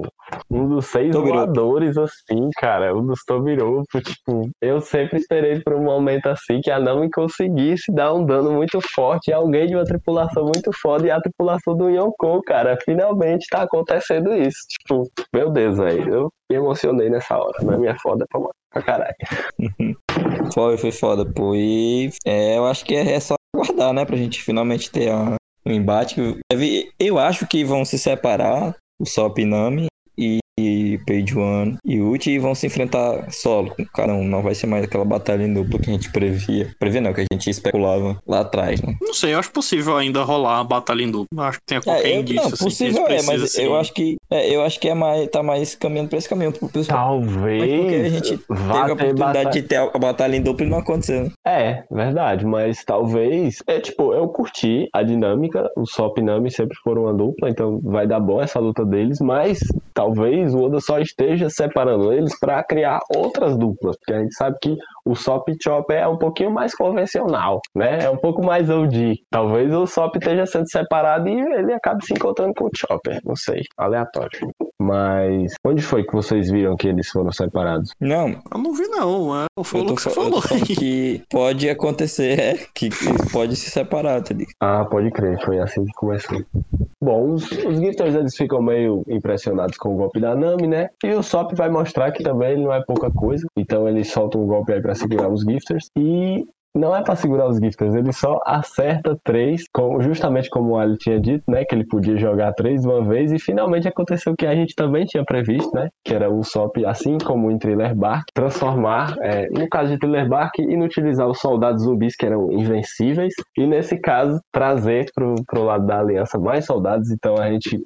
[0.85, 1.39] seis Tobiropo.
[1.45, 6.71] voadores, assim, cara, um dos Tobiropo, tipo, eu sempre esperei por um momento assim que
[6.71, 11.07] a Nami conseguisse dar um dano muito forte a alguém de uma tripulação muito foda
[11.07, 16.29] e a tripulação do Yonkou, cara, finalmente tá acontecendo isso, tipo, meu Deus, velho, eu
[16.51, 18.41] me emocionei nessa hora, Nami é foda pra,
[18.73, 19.15] pra caralho.
[20.53, 21.55] Foi, foi foda, pô.
[21.55, 24.05] E é, eu acho que é só aguardar, né?
[24.05, 25.35] Pra gente finalmente ter a-
[25.67, 26.21] um embate.
[26.99, 29.87] Eu acho que vão se separar, o Sop e Nami
[30.59, 33.75] e, Page One e Uchi vão se enfrentar solo
[34.09, 34.25] um.
[34.25, 36.71] Não vai ser mais aquela batalha em dupla que a gente previa.
[36.79, 38.95] Previa não, que a gente especulava lá atrás, né?
[39.01, 41.27] Não sei, eu acho possível ainda rolar a batalha em duplo.
[41.37, 42.43] Eu Acho que tem qualquer É, eu, indício.
[42.43, 43.81] não, assim, possível é, mas precisam, eu assim.
[43.81, 46.53] acho que é, eu acho que é mais, tá mais caminhando pra esse caminho.
[46.53, 47.21] Pro pessoal.
[47.21, 50.37] Mas porque a Talvez gente vá teve a oportunidade batalha- de ter a a batalha
[50.37, 51.25] em dupla e não aconteceu.
[51.25, 51.31] né?
[51.47, 53.59] É, verdade, mas talvez.
[53.67, 57.81] É tipo, eu curti a dinâmica, o Sop e Nami sempre foram uma dupla, então
[57.83, 59.59] vai dar bom essa luta deles, mas
[59.93, 64.57] talvez o Oda só esteja separando eles pra criar outras duplas, porque a gente sabe
[64.61, 68.01] que o Sop Chopper é um pouquinho mais convencional, né?
[68.05, 69.23] É um pouco mais OG.
[69.31, 73.37] Talvez o Sop esteja sendo separado e ele acabe se encontrando com o Chopper, não
[73.37, 74.51] sei, aleatório.
[74.81, 77.91] Mas onde foi que vocês viram que eles foram separados?
[78.01, 79.43] Não, Eu não vi, não.
[79.43, 80.43] É, foi o eu Lucas que tô falou.
[80.67, 84.55] que pode acontecer, é, que, que pode se separar, tá ligado?
[84.61, 86.43] Ah, pode crer, foi assim que começou.
[87.03, 90.89] Bom, os, os Gifters eles ficam meio impressionados com o golpe da Nami, né?
[91.05, 93.47] E o Sop vai mostrar que também ele não é pouca coisa.
[93.57, 95.89] Então eles soltam um golpe aí pra segurar os Gifters.
[95.97, 99.65] E não é pra segurar os Gifters, ele só acerta três,
[100.01, 101.65] justamente como o Ali tinha dito, né?
[101.65, 103.33] Que ele podia jogar três de uma vez.
[103.33, 105.89] E finalmente aconteceu o que a gente também tinha previsto, né?
[106.05, 110.29] Que era o Sop, assim como em Thriller Bark, transformar, é, no caso de Thriller
[110.29, 113.35] Bark, inutilizar os soldados zumbis que eram invencíveis.
[113.57, 117.11] E nesse caso, trazer pro, pro lado da aliança mais soldados.
[117.11, 117.81] Então a gente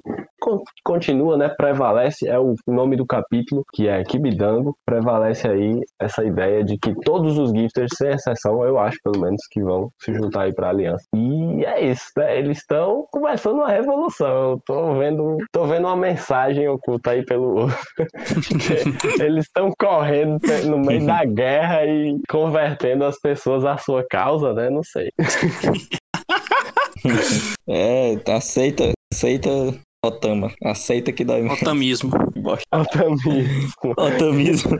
[0.83, 1.49] continua, né?
[1.49, 4.75] Prevalece, é o nome do capítulo, que é Kibidango.
[4.85, 9.41] Prevalece aí essa ideia de que todos os gifters, sem exceção, eu acho pelo menos,
[9.51, 11.03] que vão se juntar aí pra aliança.
[11.15, 12.37] E é isso, né?
[12.37, 14.51] Eles estão começando uma revolução.
[14.51, 17.67] Eu tô vendo, tô vendo uma mensagem oculta aí pelo.
[19.19, 24.69] Eles estão correndo no meio da guerra e convertendo as pessoas à sua causa, né?
[24.69, 25.09] Não sei.
[27.65, 29.49] É, aceita, Aceita
[30.09, 30.51] Otama.
[30.63, 31.61] Aceita que dói mais.
[31.61, 32.11] Otamismo.
[32.37, 32.63] Bosta.
[32.71, 33.93] Altamismo.
[33.97, 34.79] Otamismo.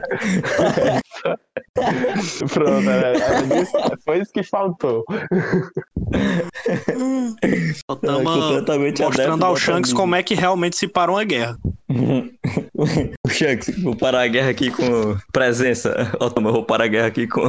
[2.52, 5.04] Pronto, era, era isso- foi isso que faltou.
[7.88, 9.96] Otama adepto mostrando do ao Shanks otamismo.
[9.96, 11.58] como é que realmente se parou uma guerra.
[13.24, 16.10] o Shanks, vou parar a guerra aqui com presença.
[16.18, 17.42] Otama, eu vou parar a guerra aqui com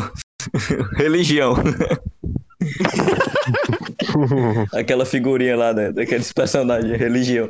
[0.98, 1.56] religião.
[4.74, 5.92] Aquela figurinha lá, né?
[5.92, 7.48] Daqueles personagens, religião.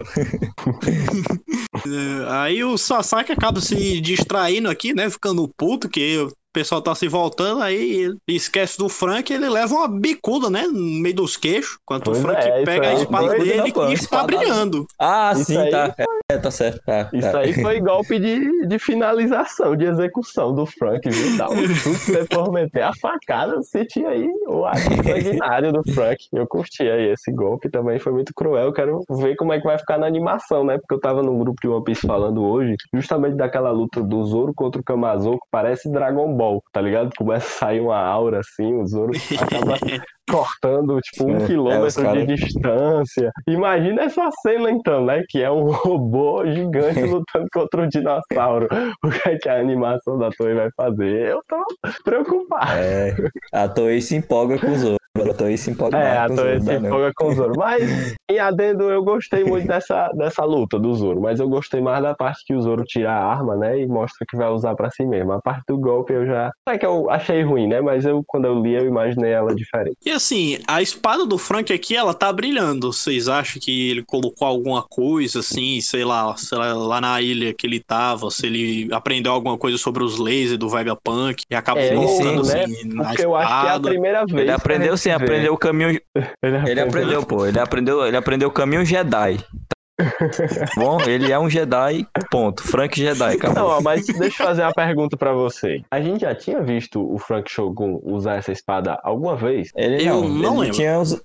[1.86, 5.10] É, Aí o Sasaki acaba se distraindo aqui, né?
[5.10, 9.50] Ficando puto, que o pessoal tá se voltando, aí ele esquece do Frank e ele
[9.50, 10.64] leva uma bicuda, né?
[10.68, 11.78] No meio dos queixos.
[11.84, 14.86] Enquanto Pois o Frank é, pega a espada dele e está brilhando.
[15.00, 15.96] Ah, Isso sim, aí- tá.
[15.98, 16.06] É,
[16.38, 16.82] tá certo.
[16.86, 17.40] Tá, Isso tá.
[17.40, 21.38] aí foi golpe de, de finalização, de execução do Frank, viu?
[21.38, 25.84] Dá um chute, você for meter a facada, você tinha aí o ato sanguinário do
[25.94, 26.28] Frank.
[26.34, 28.74] Eu curti aí esse golpe, também foi muito cruel.
[28.74, 30.78] Quero ver como é que vai ficar na animação, né?
[30.78, 34.54] Porque eu tava num grupo de One Piece falando hoje, justamente daquela luta do Zoro
[34.54, 37.12] contra o Kamazo, que parece Dragon Ball, tá ligado?
[37.18, 39.76] Começa a sair uma aura assim, o Zoro acaba
[40.30, 43.32] cortando, tipo, um É, é, quilômetro cara- de distância.
[43.48, 45.24] Imagina essa cena, então, né?
[45.30, 48.68] Que é um robô gigante lutando contra um dinossauro.
[49.04, 51.32] O que é que a animação da Toei vai fazer?
[51.32, 51.64] Eu tô
[52.04, 52.72] preocupado.
[52.80, 53.16] É,
[53.54, 55.02] a Toei se empolga com os outros.
[55.30, 57.54] A Toei se empolga É, a Toei se né, empolga com o Zoro.
[57.58, 61.22] Mas, em adendo, eu gostei muito dessa, dessa luta do Zoro.
[61.22, 63.80] Mas eu gostei mais da parte que o Zoro tira a arma, né?
[63.80, 65.32] E mostra que vai usar pra si mesmo.
[65.34, 66.52] A parte do golpe eu já.
[66.68, 67.82] Não é que eu achei ruim, né?
[67.82, 69.98] Mas eu, quando eu li, eu imaginei ela diferente.
[70.06, 72.92] E assim, a espada do Frank aqui, ela tá brilhando.
[72.92, 77.54] Vocês acham que ele colocou alguma coisa, assim, sei lá, sei lá, lá na ilha
[77.54, 81.84] que ele tava, se ele aprendeu alguma coisa sobre os lasers do Vegapunk e acabou
[81.84, 82.64] É, colocando sim, né?
[82.64, 84.42] assim na Porque eu acho que é a primeira vez.
[84.42, 85.11] Ele aprendeu sim.
[85.12, 85.90] Aprendeu o caminho.
[85.90, 86.02] Ele
[86.68, 87.46] Ele aprendeu, pô.
[87.46, 89.40] Ele aprendeu, ele aprendeu o caminho Jedi.
[90.76, 92.64] Bom, ele é um Jedi, ponto.
[92.64, 93.70] Frank Jedi, acabou.
[93.76, 95.82] Não, mas deixa eu fazer uma pergunta pra você.
[95.92, 99.70] A gente já tinha visto o Frank Shogun usar essa espada alguma vez?
[99.76, 100.76] Ele Eu não, não lembro.
[100.76, 100.98] tinha.
[101.00, 101.22] Você-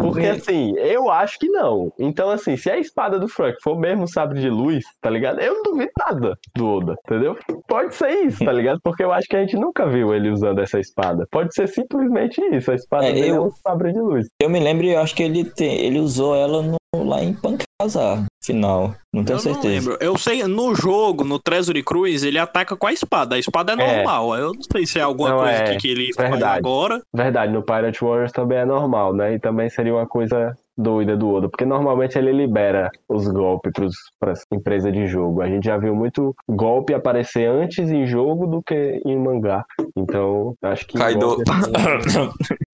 [0.00, 1.92] Porque assim, eu acho que não.
[1.98, 5.40] Então, assim, se a espada do Frank for mesmo sabre de luz, tá ligado?
[5.40, 7.36] Eu não duvido nada do Oda, entendeu?
[7.66, 8.80] Pode ser isso, tá ligado?
[8.82, 11.26] Porque eu acho que a gente nunca viu ele usando essa espada.
[11.30, 12.70] Pode ser simplesmente isso.
[12.70, 14.26] A espada É, dele é eu- um sabre de luz.
[14.40, 18.24] Eu me lembro, eu acho que ele, tem, ele usou ela no- lá em Pancasar,
[18.42, 18.94] final.
[19.12, 19.68] Não tenho Eu não certeza.
[19.90, 19.96] lembro.
[20.00, 23.34] Eu sei, no jogo, no Treasury Cruise, ele ataca com a espada.
[23.36, 23.96] A espada é É.
[23.96, 24.34] normal.
[24.36, 25.76] Eu não sei se é alguma Não, coisa é.
[25.76, 26.58] que, ele faz Verdade.
[26.58, 27.00] agora.
[27.14, 29.34] Verdade, no Pirate Warriors também é normal, né?
[29.34, 33.72] E também seria uma coisa doida do Oda, porque normalmente ele libera os golpes
[34.18, 35.40] para as empresas de jogo.
[35.40, 39.64] A gente já viu muito golpe aparecer antes em jogo do que em mangá.
[39.96, 40.98] Então, acho que.
[40.98, 41.20] Kaido.
[41.20, 41.44] golpe
[42.04, 42.30] assim-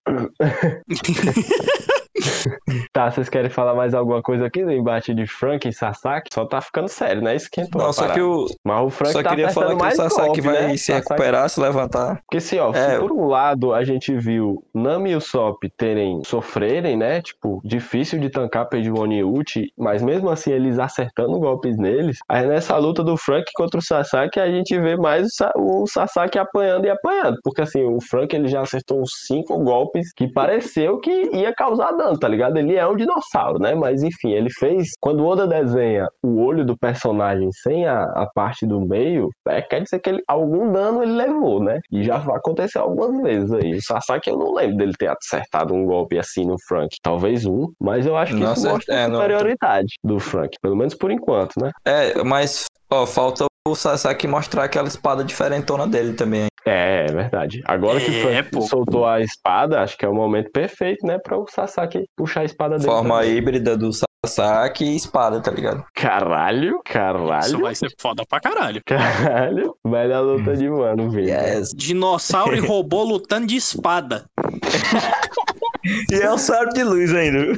[2.93, 6.29] Tá, vocês querem falar mais alguma coisa aqui do embate de Frank e Sasaki?
[6.33, 7.35] Só tá ficando sério, né?
[7.37, 7.81] Esquentou.
[7.81, 8.19] Não, só parada.
[8.19, 8.47] que o.
[8.65, 10.69] Mas o Frank Só tá queria falar que o Sasaki golpe, vai né?
[10.77, 12.17] se Sasaki- recuperar, se levantar.
[12.27, 12.95] Porque assim, ó, É.
[12.95, 17.21] se por um lado a gente viu Nami e o Sop terem, sofrerem, né?
[17.23, 22.47] Tipo, difícil de tancar Peijuon e Uchi, mas mesmo assim eles acertando golpes neles, aí
[22.47, 26.39] nessa luta do Frank contra o Sasaki a gente vê mais o, Sa- o Sasaki
[26.39, 27.39] apanhando e apanhando.
[27.43, 31.93] Porque assim, o Frank ele já acertou uns cinco golpes que pareceu que ia causar
[32.01, 32.57] dano, tá ligado?
[32.57, 33.75] Ele é um dinossauro, né?
[33.75, 34.89] Mas enfim, ele fez.
[35.01, 39.61] Quando o Oda desenha o olho do personagem sem a, a parte do meio, é,
[39.63, 41.81] quer dizer que ele, algum dano ele levou, né?
[41.93, 43.75] E já aconteceu algumas vezes aí.
[43.75, 46.97] O Sasaki eu não lembro dele ter acertado um golpe assim no Frank.
[47.03, 50.57] Talvez um, mas eu acho que Não isso mostra é, a não- superioridade do Frank.
[50.63, 51.71] Pelo menos por enquanto, né?
[51.85, 56.47] É, mas, ó, falta o Sasaki mostrar aquela espada diferentona dele também.
[56.67, 57.63] É, é verdade.
[57.65, 58.61] Agora que o É, Frank pô.
[58.63, 61.19] soltou a espada, acho que é o momento perfeito, né?
[61.19, 62.89] Pra o Sasaki puxar a espada dele.
[62.91, 63.37] Forma também.
[63.37, 63.91] híbrida do
[64.27, 65.83] Sasaki e espada, tá ligado?
[65.95, 68.83] Caralho, Isso caralho, vai ser foda pra caralho.
[68.85, 69.75] caralho.
[69.87, 71.29] Melhor luta de mano, velho.
[71.29, 71.71] Yes.
[71.75, 74.27] Dinossauro e robô lutando de espada.
[75.85, 77.53] E é o sábio de luz ainda.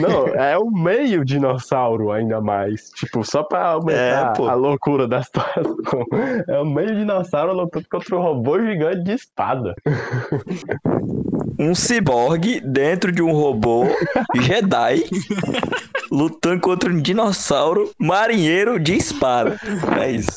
[0.00, 2.90] Não, é o meio dinossauro ainda mais.
[2.90, 6.04] Tipo, só pra aumentar É, a loucura da situação.
[6.48, 9.74] É o meio dinossauro lutando contra um robô gigante de espada.
[11.58, 13.84] Um ciborgue dentro de um robô
[14.42, 15.04] Jedi
[16.10, 19.58] lutando contra um dinossauro marinheiro de espada.
[20.00, 20.36] É isso.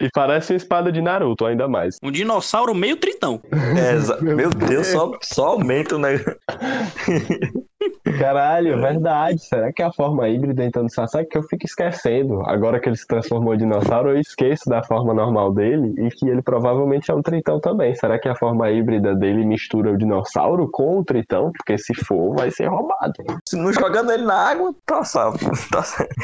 [0.00, 1.96] E parece uma espada de Naruto, ainda mais.
[2.02, 3.40] Um dinossauro meio tritão.
[3.52, 6.36] É, Meu Deus, só, só aumenta o negócio.
[8.18, 9.40] Caralho, verdade.
[9.40, 11.30] Será que é a forma híbrida então do Sasaki?
[11.30, 12.42] Que eu fico esquecendo.
[12.46, 16.28] Agora que ele se transformou em dinossauro, eu esqueço da forma normal dele e que
[16.28, 17.94] ele provavelmente é um tritão também.
[17.94, 21.52] Será que a forma híbrida dele mistura o dinossauro com o tritão?
[21.52, 23.12] Porque se for, vai ser roubado.
[23.48, 25.38] Se não jogando ele na água, tá salvo.
[25.70, 26.14] Tá certo.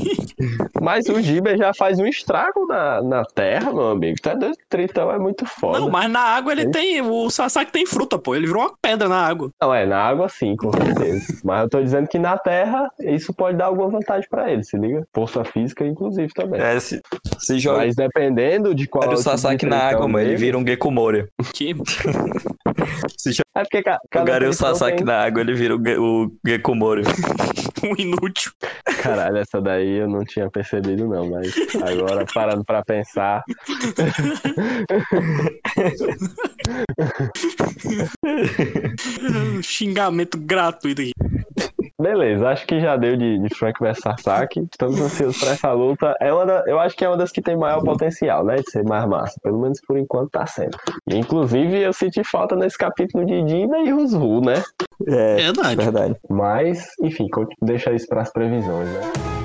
[0.80, 4.16] Mas o Giber já faz um estrago na, na terra, meu amigo.
[4.20, 4.54] Tá doido?
[4.54, 5.80] O tritão é muito foda.
[5.80, 7.00] Não, mas na água ele tem.
[7.02, 8.34] O Sasaki tem fruta, pô.
[8.34, 9.50] Ele virou uma pedra na água.
[9.60, 11.09] Não, é, na água sim, com certeza.
[11.44, 14.76] Mas eu tô dizendo que na Terra isso pode dar alguma vantagem pra ele, se
[14.76, 15.06] liga?
[15.12, 16.60] Força física, inclusive, também.
[16.60, 17.00] É, se,
[17.38, 19.02] se joga Mas dependendo de qual.
[19.02, 21.26] o é o tipo Sasaki na água, mano, ele vira um Gekomori.
[21.54, 21.74] Que
[23.20, 27.02] Se É porque cada o tritão Sasaki tem- na água, ele vira o, o Gekomori.
[27.84, 28.52] um inútil.
[29.02, 31.52] Caralho, essa daí eu não tinha percebido, não, mas
[31.82, 33.42] agora parando pra pensar.
[39.22, 41.12] Um xingamento gratuito aqui.
[42.00, 44.60] Beleza, acho que já deu de, de Frank vs Sasaki.
[44.70, 46.14] Estamos ansiosos pra essa luta.
[46.20, 48.56] É uma da- eu acho que é uma das que tem maior potencial, né?
[48.56, 49.38] De ser mais massa.
[49.42, 50.76] Pelo menos por enquanto tá sendo.
[51.08, 54.62] E, inclusive, eu senti falta nesse capítulo de Dina e Rusvu, né?
[55.06, 55.76] É, Verdade.
[55.76, 56.16] verdade.
[56.28, 57.26] Mas, enfim,
[57.60, 59.39] deixa isso pras previsões, né?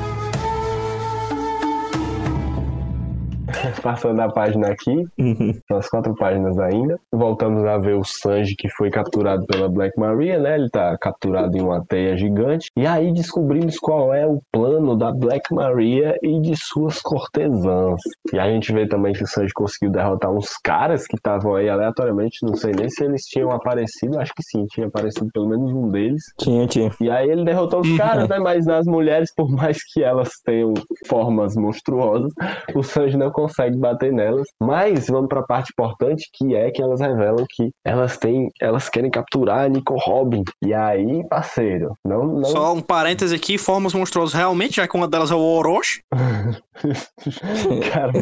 [3.82, 5.54] Passando a página aqui, Uhum.
[5.90, 7.00] quatro páginas ainda.
[7.12, 10.56] Voltamos a ver o Sanji que foi capturado pela Black Maria, né?
[10.56, 12.70] Ele tá capturado em uma teia gigante.
[12.78, 18.02] E aí descobrimos qual é o plano da Black Maria e de suas cortesãs.
[18.34, 21.70] E a gente vê também que o Sanji conseguiu derrotar uns caras que estavam aí
[21.70, 22.40] aleatoriamente.
[22.44, 24.20] Não sei nem se eles tinham aparecido.
[24.20, 26.24] Acho que sim, tinha aparecido pelo menos um deles.
[26.40, 26.92] Tinha, tinha.
[27.02, 27.98] E aí ele derrotou os Uhum.
[27.98, 28.40] caras, né?
[28.40, 30.74] Mas nas mulheres, por mais que elas tenham
[31.08, 32.32] formas monstruosas,
[32.74, 34.48] o Sanji não consegue bater nelas.
[34.62, 39.12] Mas vamos pra parte importante, que é que elas revelam que elas têm, elas querem
[39.12, 40.44] capturar a Nico Robin.
[40.64, 42.46] E aí, parceiro, não, não.
[42.46, 46.02] Só um parêntese aqui, formas monstruosas realmente, já que uma delas é o Orochi.
[47.94, 48.12] Cara,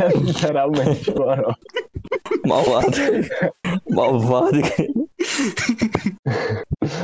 [0.00, 1.54] é literalmente, bora.
[2.46, 2.96] Malvado.
[3.90, 4.58] Malvado.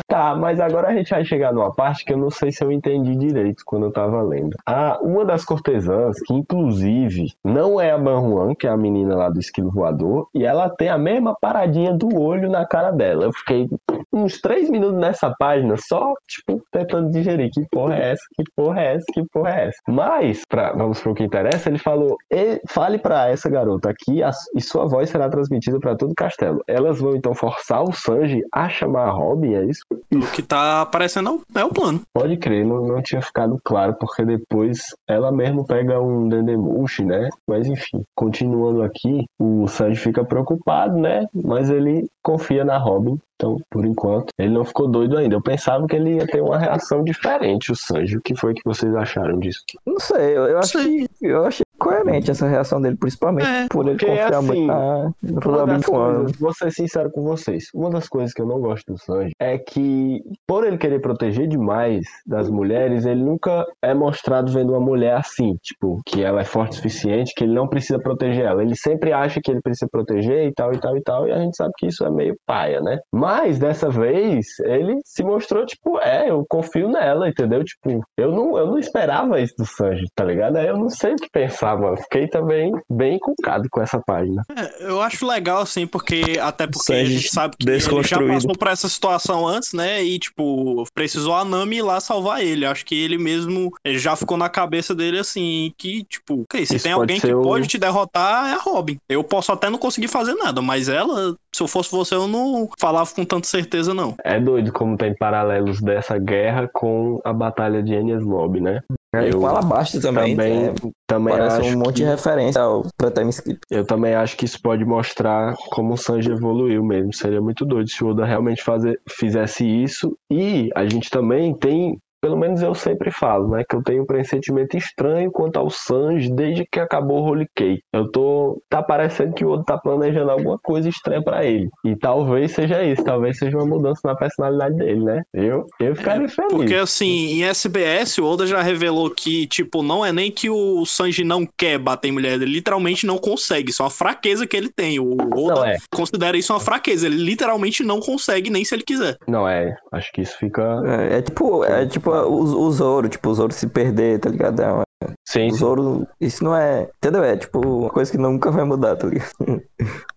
[0.06, 2.70] Tá, mas agora a gente vai chegar numa parte que eu não sei se eu
[2.70, 4.56] entendi direito quando eu tava lendo.
[4.66, 9.28] Ah, uma das cortesãs, que inclusive não é a Banhuan, que é a menina lá
[9.28, 13.24] do esquilo voador, e ela tem a mesma paradinha do olho na cara dela.
[13.24, 13.68] Eu fiquei
[14.12, 18.80] uns três minutos nessa página só, tipo, tentando digerir que porra é essa, que porra
[18.80, 19.78] é essa, que porra é essa.
[19.88, 24.30] Mas, pra, vamos pro que interessa, ele falou, "E- fale pra essa garota aqui a-
[24.54, 26.62] e sua voz será transmitida pra todo o castelo.
[26.66, 29.82] Elas vão então forçar o Sanji a chamar a Robin, é isso?
[30.12, 32.00] O que tá aparecendo é o- é o plano.
[32.14, 37.28] Pode crer, não, não tinha ficado claro, porque depois ela mesmo pega um Dendemushi, né?
[37.48, 41.26] Mas enfim, continuando aqui, o Sanji fica preocupado, né?
[41.34, 45.34] Mas ele confia na Robin, então, por enquanto, ele não ficou doido ainda.
[45.34, 48.16] Eu pensava que ele ia ter uma reação diferente, o Sanji.
[48.16, 49.64] O que foi que vocês acharam disso?
[49.84, 53.98] Não sei, eu, eu que eu achei coerente essa reação dele, principalmente É, por ele
[53.98, 58.40] confiar assim, muito na, no coisas, vou ser sincero com vocês, uma das coisas que
[58.40, 63.22] eu não gosto do Sanji é que, por ele querer proteger demais das mulheres, ele
[63.22, 67.44] nunca é mostrado vendo uma mulher assim, tipo, que ela é forte o suficiente, que
[67.44, 68.62] ele não precisa proteger ela.
[68.62, 71.38] Ele sempre acha que ele precisa proteger e tal, e tal, e tal, e a
[71.38, 72.98] gente sabe que isso é meio paia, né?
[73.12, 77.64] Mas, dessa vez, ele se mostrou, tipo, é, eu confio nela, entendeu?
[77.64, 80.56] Tipo, eu não, eu não esperava isso do Sanji, tá ligado?
[80.56, 81.96] Aí eu não sei o que pensar, mano.
[81.98, 84.42] Fiquei também bem encucado com essa página.
[84.56, 88.56] É, eu acho legal, assim, porque até porque a gente sabe que ele já passou
[88.56, 90.02] por essa situação antes, né?
[90.02, 92.64] E, tipo, precisou a Nami ir lá salvar ele.
[92.66, 96.82] Acho que ele mesmo ele já ficou na cabeça dele assim, que, tipo, se Isso
[96.84, 98.98] tem alguém que o- pode te derrotar, é a Robin.
[99.08, 102.68] Eu posso até não conseguir fazer nada, mas ela, se eu fosse você, eu não
[102.78, 104.14] falava com tanta certeza, não.
[104.24, 108.80] É doido como tem paralelos dessa guerra com a batalha de Enies Lobby, né?
[109.14, 110.34] Eu com Alabasta também.
[110.34, 110.74] também, é,
[111.06, 113.60] também parece um monte de que, referência ao Playtime Skip.
[113.70, 117.12] eu também acho que isso pode mostrar como o Sanji evoluiu mesmo.
[117.12, 120.16] Seria muito doido se o Oda realmente fazer, fizesse isso.
[120.30, 123.64] E a gente também tem pelo menos eu sempre falo, né?
[123.68, 127.82] Que eu tenho um pressentimento estranho quanto ao Sanji desde que acabou o Holy Cake.
[127.92, 128.62] Eu tô.
[128.70, 131.68] Tá parecendo que o Oda tá planejando alguma coisa estranha pra ele.
[131.84, 135.22] E talvez seja isso, talvez seja uma mudança na personalidade dele, né?
[135.34, 136.52] Eu, eu ficaria feliz.
[136.52, 140.86] Porque assim, em SBS, o Oda já revelou que, tipo, não é nem que o
[140.86, 143.70] Sanji não quer bater em mulher, ele literalmente não consegue.
[143.70, 145.00] Isso é uma fraqueza que ele tem.
[145.00, 145.76] O Oda Não, é.
[145.92, 147.06] considera isso uma fraqueza.
[147.06, 149.16] Ele literalmente não consegue, nem se ele quiser.
[149.26, 149.74] Não, é.
[149.90, 150.80] Acho que isso fica.
[150.86, 154.60] É, é tipo, é tipo o, o Zoro, tipo, o Zoro se perder, tá ligado?
[154.60, 154.82] É uma-
[155.28, 156.88] Sim, o Zoro, isso não é.
[156.98, 157.24] Entendeu?
[157.24, 159.30] É tipo uma coisa que nunca vai mudar, tá ligado?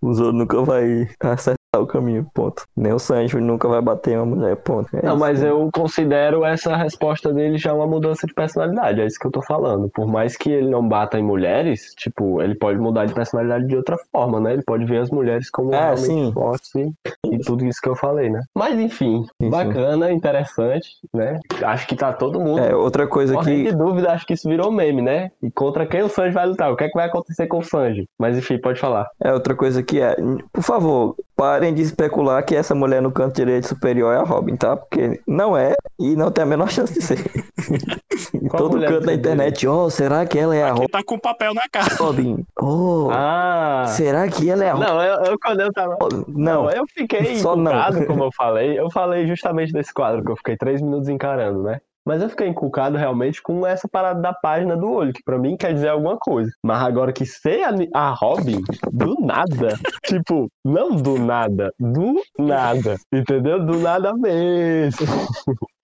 [0.02, 2.64] O Zoro nunca vai acertar o caminho, ponto.
[2.76, 4.90] Nem o Sanji nunca vai bater uma mulher, ponto.
[4.96, 5.20] É Não, isso.
[5.20, 9.32] mas eu considero essa resposta dele já uma mudança de personalidade, é isso que eu
[9.32, 9.90] tô falando.
[9.90, 13.76] Por mais que ele não bata em mulheres, tipo, ele pode mudar de personalidade de
[13.76, 14.54] outra forma, né?
[14.54, 16.32] Ele pode ver as mulheres como É, realmente sim.
[16.34, 16.94] fortes e,
[17.32, 18.42] e tudo isso que eu falei, né?
[18.56, 19.50] Mas enfim, sim.
[19.50, 21.40] bacana, interessante, né?
[21.64, 23.64] Acho que tá todo mundo É, outra coisa que.
[23.64, 25.32] de dúvida, acho que isso virou meme, né?
[25.42, 26.72] E contra quem o Sanji vai lutar?
[26.72, 28.08] O que é que vai acontecer com o Sanji?
[28.20, 29.08] Mas enfim, pode falar.
[29.22, 30.16] É, outra coisa que é.
[30.52, 34.56] Por favor, parem de especular que essa mulher no canto direito superior é a Robin,
[34.56, 34.78] tá?
[34.78, 37.18] Porque não é e não tem a menor chance de ser.
[38.34, 41.20] em todo canto da canto internet, oh, será que ela é a Aqui tá com
[41.20, 41.94] papel na cara.
[41.96, 42.46] Robin?
[42.60, 43.86] Oh, Ah!
[43.88, 44.86] será que ela é a Robin?
[44.86, 45.98] Não, eu, eu quando eu tava.
[46.28, 47.72] Não, Não, eu fiquei Só não.
[48.06, 48.80] como eu falei.
[48.80, 51.82] Eu falei justamente desse quadro que eu fiquei três minutos encarando, né?
[52.06, 55.58] Mas eu fiquei encucado realmente com essa parada da página do olho, que pra mim
[55.58, 56.52] quer dizer alguma coisa.
[56.64, 59.70] Mas agora que ser a, a Robin, do nada.
[60.06, 62.96] tipo, não do nada, do nada.
[63.12, 63.66] Entendeu?
[63.66, 65.06] Do nada mesmo.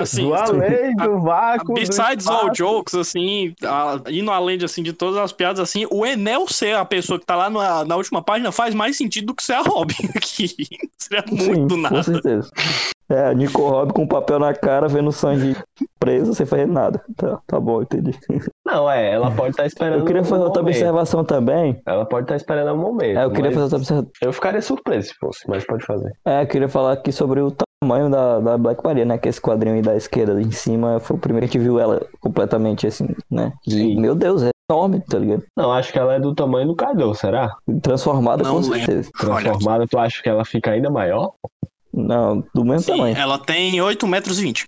[0.00, 1.66] Assim, do além do vácuo.
[1.68, 5.86] do Besides all jokes, assim, a- indo além de, assim, de todas as piadas, assim,
[5.90, 9.26] o Enel ser a pessoa que tá lá na, na última página faz mais sentido
[9.28, 10.48] do que ser a Robin aqui.
[10.98, 12.02] Seria muito sim, do com nada.
[12.02, 12.50] certeza.
[13.08, 15.56] É, a Nico Robin com o papel na cara, vendo o Sanji
[15.98, 17.02] preso sem fazer nada.
[17.16, 18.12] Tá, tá bom, entendi.
[18.64, 20.00] Não, é, ela pode estar esperando.
[20.00, 20.76] Eu queria um fazer outra momento.
[20.76, 21.80] observação também.
[21.84, 23.18] Ela pode estar esperando um momento.
[23.18, 24.10] É, eu queria fazer outra observação.
[24.22, 26.12] eu ficaria surpreso se fosse, mas pode fazer.
[26.24, 27.50] É, eu queria falar aqui sobre o
[27.82, 29.16] tamanho da, da Black Maria, né?
[29.18, 31.66] Que esse quadrinho aí da esquerda ali em cima foi o primeiro que a gente
[31.68, 33.52] viu ela completamente assim, né?
[33.66, 35.44] E, meu Deus, é enorme, tá ligado?
[35.56, 37.56] Não, acho que ela é do tamanho do Kaido, será?
[37.82, 38.78] Transformada Não com lembro.
[38.78, 39.10] certeza.
[39.18, 41.32] Transformada, tu acha que ela fica ainda maior?
[41.92, 43.16] Não, do mesmo sim, tamanho.
[43.16, 44.66] ela tem 8 metros e 20.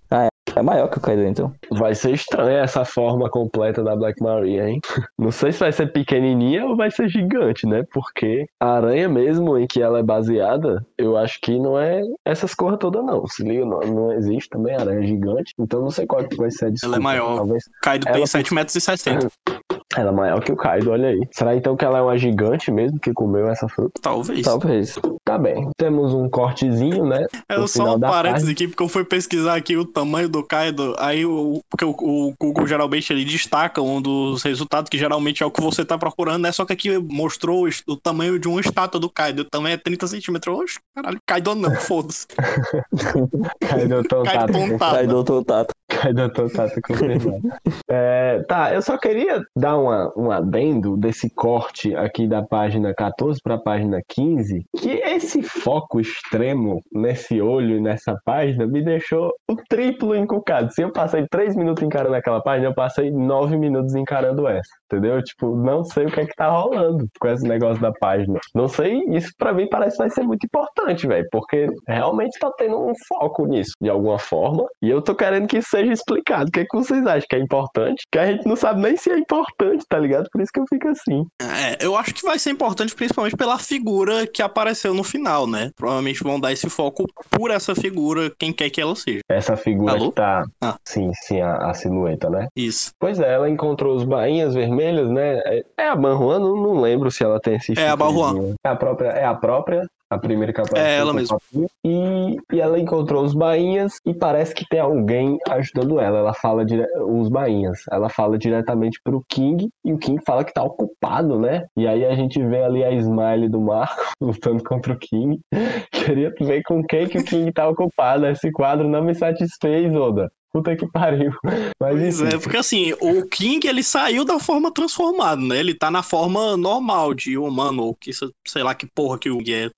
[0.54, 1.52] É maior que o Kaido, então.
[1.70, 4.80] Vai ser estranha essa forma completa da Black Maria, hein?
[5.18, 7.82] Não sei se vai ser pequenininha ou vai ser gigante, né?
[7.92, 12.54] Porque a aranha mesmo em que ela é baseada, eu acho que não é essas
[12.54, 13.26] cores todas, não.
[13.26, 15.52] Se liga, não, não existe também aranha gigante.
[15.58, 16.96] Então não sei qual que vai ser a desculpa.
[16.96, 17.36] Ela é maior.
[17.36, 19.28] Talvez Kaido Ela tem por- 7 metros e 60.
[19.96, 21.20] ela é maior que o Kaido, olha aí.
[21.32, 24.00] Será então que ela é uma gigante mesmo que comeu essa fruta?
[24.00, 24.42] Talvez.
[24.42, 24.98] Talvez.
[25.24, 25.70] Tá bem.
[25.76, 27.26] Temos um cortezinho, né?
[27.48, 31.24] É só um parênteses aqui, porque eu fui pesquisar aqui o tamanho do Kaido, aí
[31.24, 35.50] o, porque o, o Google geralmente ele destaca um dos resultados, que geralmente é o
[35.50, 36.52] que você tá procurando, né?
[36.52, 40.06] Só que aqui mostrou o, o tamanho de uma estátua do Kaido, também é 30
[40.06, 40.58] centímetros.
[40.58, 42.26] Oxe, caralho, Kaido não, foda-se.
[43.60, 44.52] Kaido tontado.
[44.78, 45.68] Kaido tontado.
[45.88, 47.42] Kaido tontado confirmado.
[47.90, 53.40] É, tá, eu só queria dar uma, um adendo desse corte aqui da página 14
[53.42, 59.32] para a página 15, que esse foco extremo nesse olho e nessa página me deixou
[59.48, 60.72] o triplo encucado.
[60.72, 65.22] Se eu passei 3 minutos encarando aquela página, eu passei 9 minutos encarando essa, entendeu?
[65.22, 68.38] Tipo, não sei o que é que tá rolando com esse negócio da página.
[68.54, 72.50] Não sei, isso pra mim parece que vai ser muito importante, velho, porque realmente tá
[72.56, 76.48] tendo um foco nisso, de alguma forma, e eu tô querendo que isso seja explicado.
[76.48, 78.04] O que, é que vocês acham que é importante?
[78.10, 80.28] Que a gente não sabe nem se é importante, tá ligado?
[80.32, 81.24] Por isso que eu fico assim.
[81.40, 85.70] É, eu acho que vai ser importante principalmente pela figura que apareceu no final, né?
[85.76, 89.20] Provavelmente vão dar esse foco por essa figura, quem quer que ela seja.
[89.28, 90.10] Essa figura Alô?
[90.10, 90.44] que tá.
[90.60, 90.76] Ah.
[90.84, 92.48] Sim, sim, a, a silhueta, né?
[92.56, 92.90] Isso.
[92.98, 95.38] Pois é, ela encontrou os bainhas vermelhas, né?
[95.44, 98.30] É- É a Banruan, não, não lembro se ela tem esse É a Banruan.
[98.30, 98.54] chifrezinho.
[98.64, 100.84] É a própria, é a própria, a primeira que apareceu.
[100.84, 101.38] É ela mesma.
[101.84, 106.18] E, e ela encontrou os bainhas e parece que tem alguém ajudando ela.
[106.18, 106.86] Ela fala dire...
[107.06, 107.80] os bainhas.
[107.90, 111.64] Ela fala diretamente pro King e o King fala que tá ocupado, né?
[111.76, 115.40] E aí a gente vê ali a Smile do Marco lutando contra o King.
[115.92, 118.26] Queria ver com quem que o King tá ocupado.
[118.26, 120.30] Esse quadro não me satisfez, Oda.
[120.52, 121.32] Puta que pariu.
[121.44, 122.36] Mas Pois enfim.
[122.36, 125.58] é, porque assim, o King ele saiu da forma transformada, né?
[125.58, 129.38] Ele tá na forma normal de humano, ou que sei lá que porra que o
[129.38, 129.70] King é.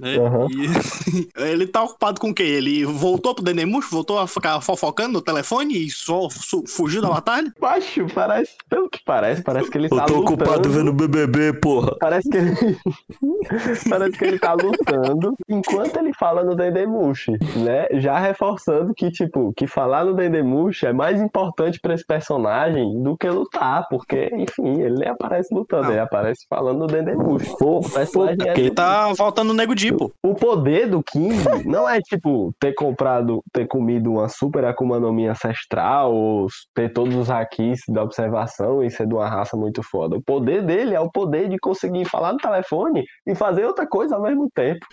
[0.00, 0.16] Né?
[0.18, 0.46] Aham.
[0.50, 2.42] E ele tá ocupado com o quê?
[2.42, 6.28] Ele voltou pro Denemush, voltou a ficar fofocando no telefone e só
[6.66, 7.52] fugiu da batalha?
[7.60, 10.34] Baixo, parece, pelo que parece, parece que ele Eu tá tô lutando.
[10.34, 11.94] ocupado vendo BBB, porra.
[12.00, 12.52] Parece que ele...
[13.88, 17.86] parece que ele tá lutando enquanto ele fala no Dendemushi, né?
[18.00, 23.16] Já reforçando que, tipo, que falar no Dendemushi é mais importante pra esse personagem do
[23.16, 25.90] que lutar, porque, enfim, ele nem aparece lutando, Não.
[25.92, 27.52] ele aparece falando no Dendemushi.
[27.60, 30.12] O personagem é Porque ele tá voltando no Nego Dipo.
[30.24, 35.12] o poder do King não é tipo ter comprado, ter comido uma super Akuma no
[35.12, 39.82] Mi ancestral ou ter todos os hakis da observação e ser de uma raça muito
[39.82, 40.16] foda.
[40.16, 44.16] O poder dele é o poder de conseguir falar no telefone e fazer outra coisa
[44.16, 44.84] ao mesmo tempo.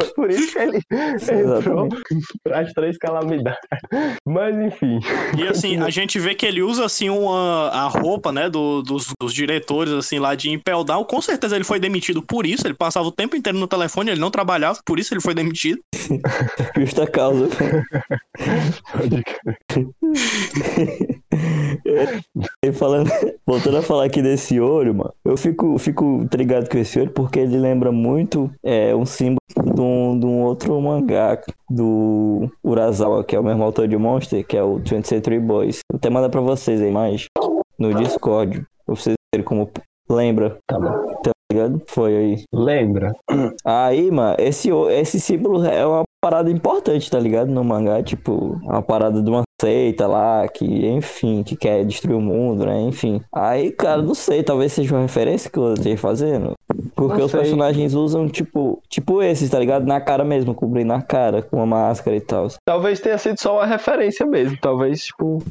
[0.00, 1.88] Foi por isso que ele entrou
[2.52, 3.60] as três calamidades.
[4.26, 5.00] Mas enfim.
[5.38, 9.12] E assim, a gente vê que ele usa assim uma, a roupa, né, do, dos,
[9.20, 11.04] dos diretores, assim, lá de Impel Down.
[11.04, 12.66] Com certeza ele foi demitido por isso.
[12.66, 15.80] Ele passava o tempo inteiro no telefone, ele não trabalhava, por isso ele foi demitido.
[16.76, 17.48] Justa causa.
[18.92, 19.88] Pode crer.
[22.64, 23.08] E falando,
[23.46, 27.38] voltando a falar aqui desse olho, mano, eu fico, fico intrigado com esse olho porque
[27.40, 33.34] ele lembra muito é, um símbolo de um, de um outro mangá do Urasawa, que
[33.36, 35.80] é o mesmo autor de Monster, que é o 20th Century Boys.
[35.90, 37.26] Vou até mandar pra vocês aí mais
[37.78, 39.70] no Discord, pra vocês verem como
[40.08, 41.14] lembra, Tá bom.
[41.22, 41.82] tá ligado?
[41.86, 42.44] Foi aí.
[42.52, 43.12] Lembra?
[43.64, 47.50] Aí, mano, esse, esse símbolo é uma parada importante, tá ligado?
[47.50, 52.20] No mangá, tipo, uma parada de uma seita lá, que, enfim, que quer destruir o
[52.20, 52.80] mundo, né?
[52.80, 53.20] Enfim.
[53.32, 56.54] Aí, cara, não sei, talvez seja uma referência que eu esteja fazendo.
[56.94, 57.40] Porque Não os sei.
[57.40, 59.86] personagens usam, tipo, tipo esses, tá ligado?
[59.86, 62.48] Na cara mesmo, cobrindo a cara, com uma máscara e tal.
[62.64, 64.56] Talvez tenha sido só uma referência mesmo.
[64.60, 65.42] Talvez, tipo,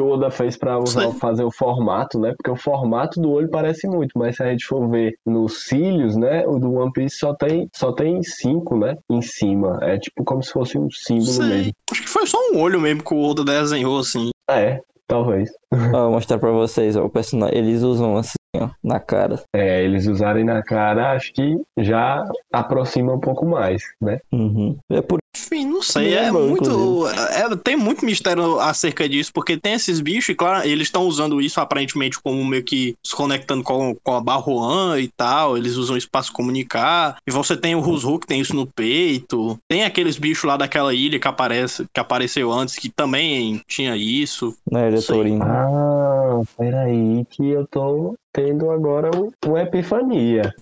[0.00, 1.12] que o Oda fez Sim.
[1.20, 2.32] fazer o formato, né?
[2.36, 6.16] Porque o formato do olho parece muito, mas se a gente for ver nos cílios,
[6.16, 6.46] né?
[6.46, 8.96] O do One Piece só tem, só tem cinco, né?
[9.10, 9.78] Em cima.
[9.82, 11.46] É tipo como se fosse um símbolo Sei.
[11.46, 11.72] mesmo.
[11.90, 14.30] Acho que foi só um olho mesmo que o Oda desenhou, assim.
[14.48, 14.80] É,
[15.10, 15.50] talvez.
[15.72, 19.42] Ó, vou mostrar pra vocês, ó, o personagem, eles usam assim, ó, na cara.
[19.54, 24.20] É, eles usarem na cara, acho que já aproxima um pouco mais, né?
[24.32, 24.78] Uhum.
[24.90, 27.06] É por Enfim, não sei, é lembrou, muito.
[27.08, 31.40] É, tem muito mistério acerca disso, porque tem esses bichos, e claro, eles estão usando
[31.40, 35.56] isso aparentemente como meio que se conectando com, com a Barroan e tal.
[35.56, 37.16] Eles usam isso pra se comunicar.
[37.26, 39.58] E você tem o Rusru que tem isso no peito.
[39.68, 44.54] Tem aqueles bichos lá daquela ilha que aparece, que apareceu antes, que também tinha isso.
[44.72, 45.12] ele é Sim.
[45.12, 45.44] Torino.
[45.44, 50.52] Ah, peraí, que eu tô tendo agora um- uma epifania.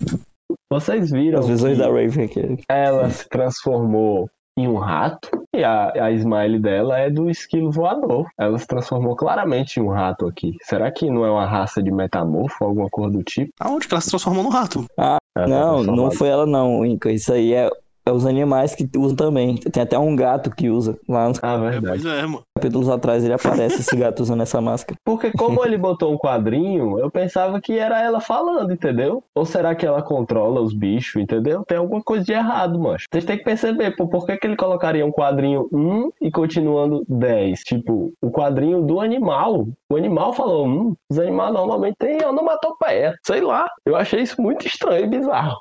[0.70, 2.58] Vocês viram As visões que da Raven aqui.
[2.68, 4.28] ela se transformou
[4.58, 8.26] em um rato e a, a smile dela é do esquilo voador.
[8.38, 10.56] Ela se transformou claramente em um rato aqui.
[10.62, 13.52] Será que não é uma raça de metamorfo, alguma coisa do tipo?
[13.60, 14.84] Aonde que ela se transformou no rato?
[14.98, 17.12] Ela tá Não, não foi ela não, Inca.
[17.12, 17.70] Isso aí é,
[18.08, 19.56] é os animais que usam também.
[19.56, 20.98] Tem até um gato que usa.
[21.08, 22.02] Lá nos Ah, É, verdade.
[22.02, 22.42] pois é, mano.
[22.56, 24.98] capítulos atrás ele aparece, esse gato usando essa máscara.
[25.04, 29.22] Porque como ele botou um quadrinho, eu pensava que era ela falando, entendeu?
[29.34, 31.64] Ou será que ela controla os bichos, entendeu?
[31.66, 33.06] Tem alguma coisa de errado, mancho.
[33.12, 37.04] Vocês têm que perceber, pô, por que, que ele colocaria um quadrinho 1 e continuando
[37.08, 37.60] 10?
[37.60, 39.68] Tipo, o quadrinho do animal.
[39.90, 40.94] O animal falou 1.
[41.10, 43.14] Os animais normalmente têm onomatopeia.
[43.24, 43.68] Sei lá.
[43.86, 45.56] Eu achei isso muito estranho e bizarro.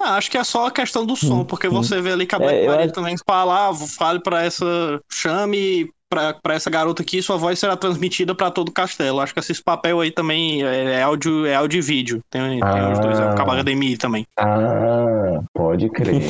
[0.00, 2.38] Ah, acho que é só a questão do som, porque você vê ali que a
[2.38, 4.64] Black É, eu Maria acho- também fala, ah, fale pra essa.
[5.10, 9.18] chame pra, pra essa garota aqui, sua voz será transmitida pra todo o castelo.
[9.20, 12.20] Acho que esse papel aí também é, é áudio, é áudio e vídeo.
[12.30, 13.32] Tem, tem os dois, é Ah.
[13.32, 14.26] o Cabo HDMI também.
[14.38, 16.20] Ah, pode crer.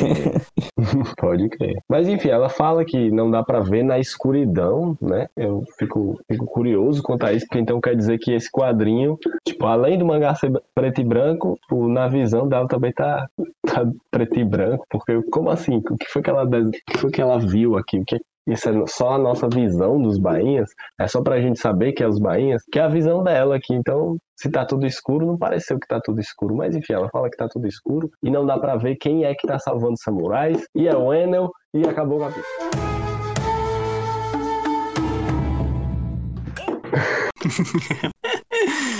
[1.19, 1.75] pode crer.
[1.89, 5.27] Mas enfim, ela fala que não dá pra ver na escuridão, né?
[5.37, 9.67] Eu fico, fico curioso quanto a isso, porque então quer dizer que esse quadrinho, tipo,
[9.67, 13.27] além do mangá ser preto e branco, o- na visão dela também tá,
[13.67, 15.77] tá preto e branco, porque como assim?
[15.77, 17.99] O que foi que ela, o que foi que ela viu aqui?
[17.99, 20.71] O que isso é só a nossa visão dos bainhas?
[20.99, 22.63] É só pra gente saber que é os bainhas?
[22.71, 26.01] Que é a visão dela aqui, então se tá tudo escuro, não pareceu que tá
[26.01, 26.57] tudo escuro.
[26.57, 29.35] Mas enfim, ela fala que tá tudo escuro e não dá pra ver quem é
[29.35, 30.65] que tá salvando os samurais.
[30.75, 32.45] E é o Enel e acabou o capítulo.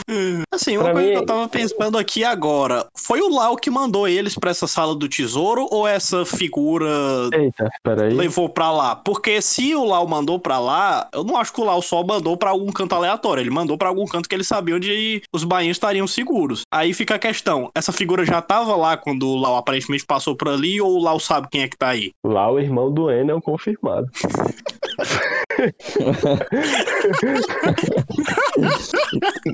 [0.53, 3.71] Assim, uma Pra coisa mim- que eu tava pensando aqui agora, foi o Lau que
[3.71, 6.89] mandou eles pra essa sala do tesouro ou essa figura
[7.33, 7.71] Eita,
[8.13, 8.97] levou pra lá?
[8.97, 12.37] Porque se o Lau mandou pra lá, eu não acho que o Lau só mandou
[12.37, 15.77] pra algum canto aleatório, ele mandou pra algum canto que ele sabia onde os bainhos
[15.77, 16.63] estariam seguros.
[16.73, 20.49] Aí fica a questão, essa figura já tava lá quando o Lau aparentemente passou por
[20.49, 22.11] ali ou o Lau sabe quem é que tá aí?
[22.23, 24.09] O irmão do Enel confirmado.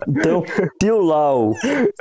[0.08, 0.44] Então,
[0.80, 1.52] se o Lau.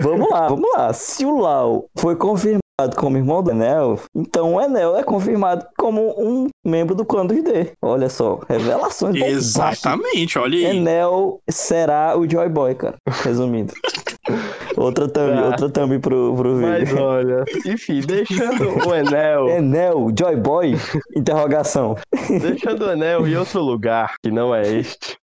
[0.01, 0.93] Vamos lá, vamos lá.
[0.93, 6.13] Se o Lau foi confirmado como irmão do Enel, então o Enel é confirmado como
[6.15, 7.71] um membro do clã dos D.
[7.81, 9.15] Olha só, revelações.
[9.19, 10.77] Exatamente, olha aí.
[10.77, 12.95] Enel será o Joy Boy, cara.
[13.23, 13.73] Resumindo.
[14.77, 15.45] outra thumb, Tá.
[15.47, 17.01] outra thumb pro, pro Mas vídeo.
[17.03, 20.75] olha, enfim, deixando o Enel, Enel, Joy Boy?
[21.15, 21.95] Interrogação.
[22.29, 25.17] deixando o Enel em outro lugar, que não é este.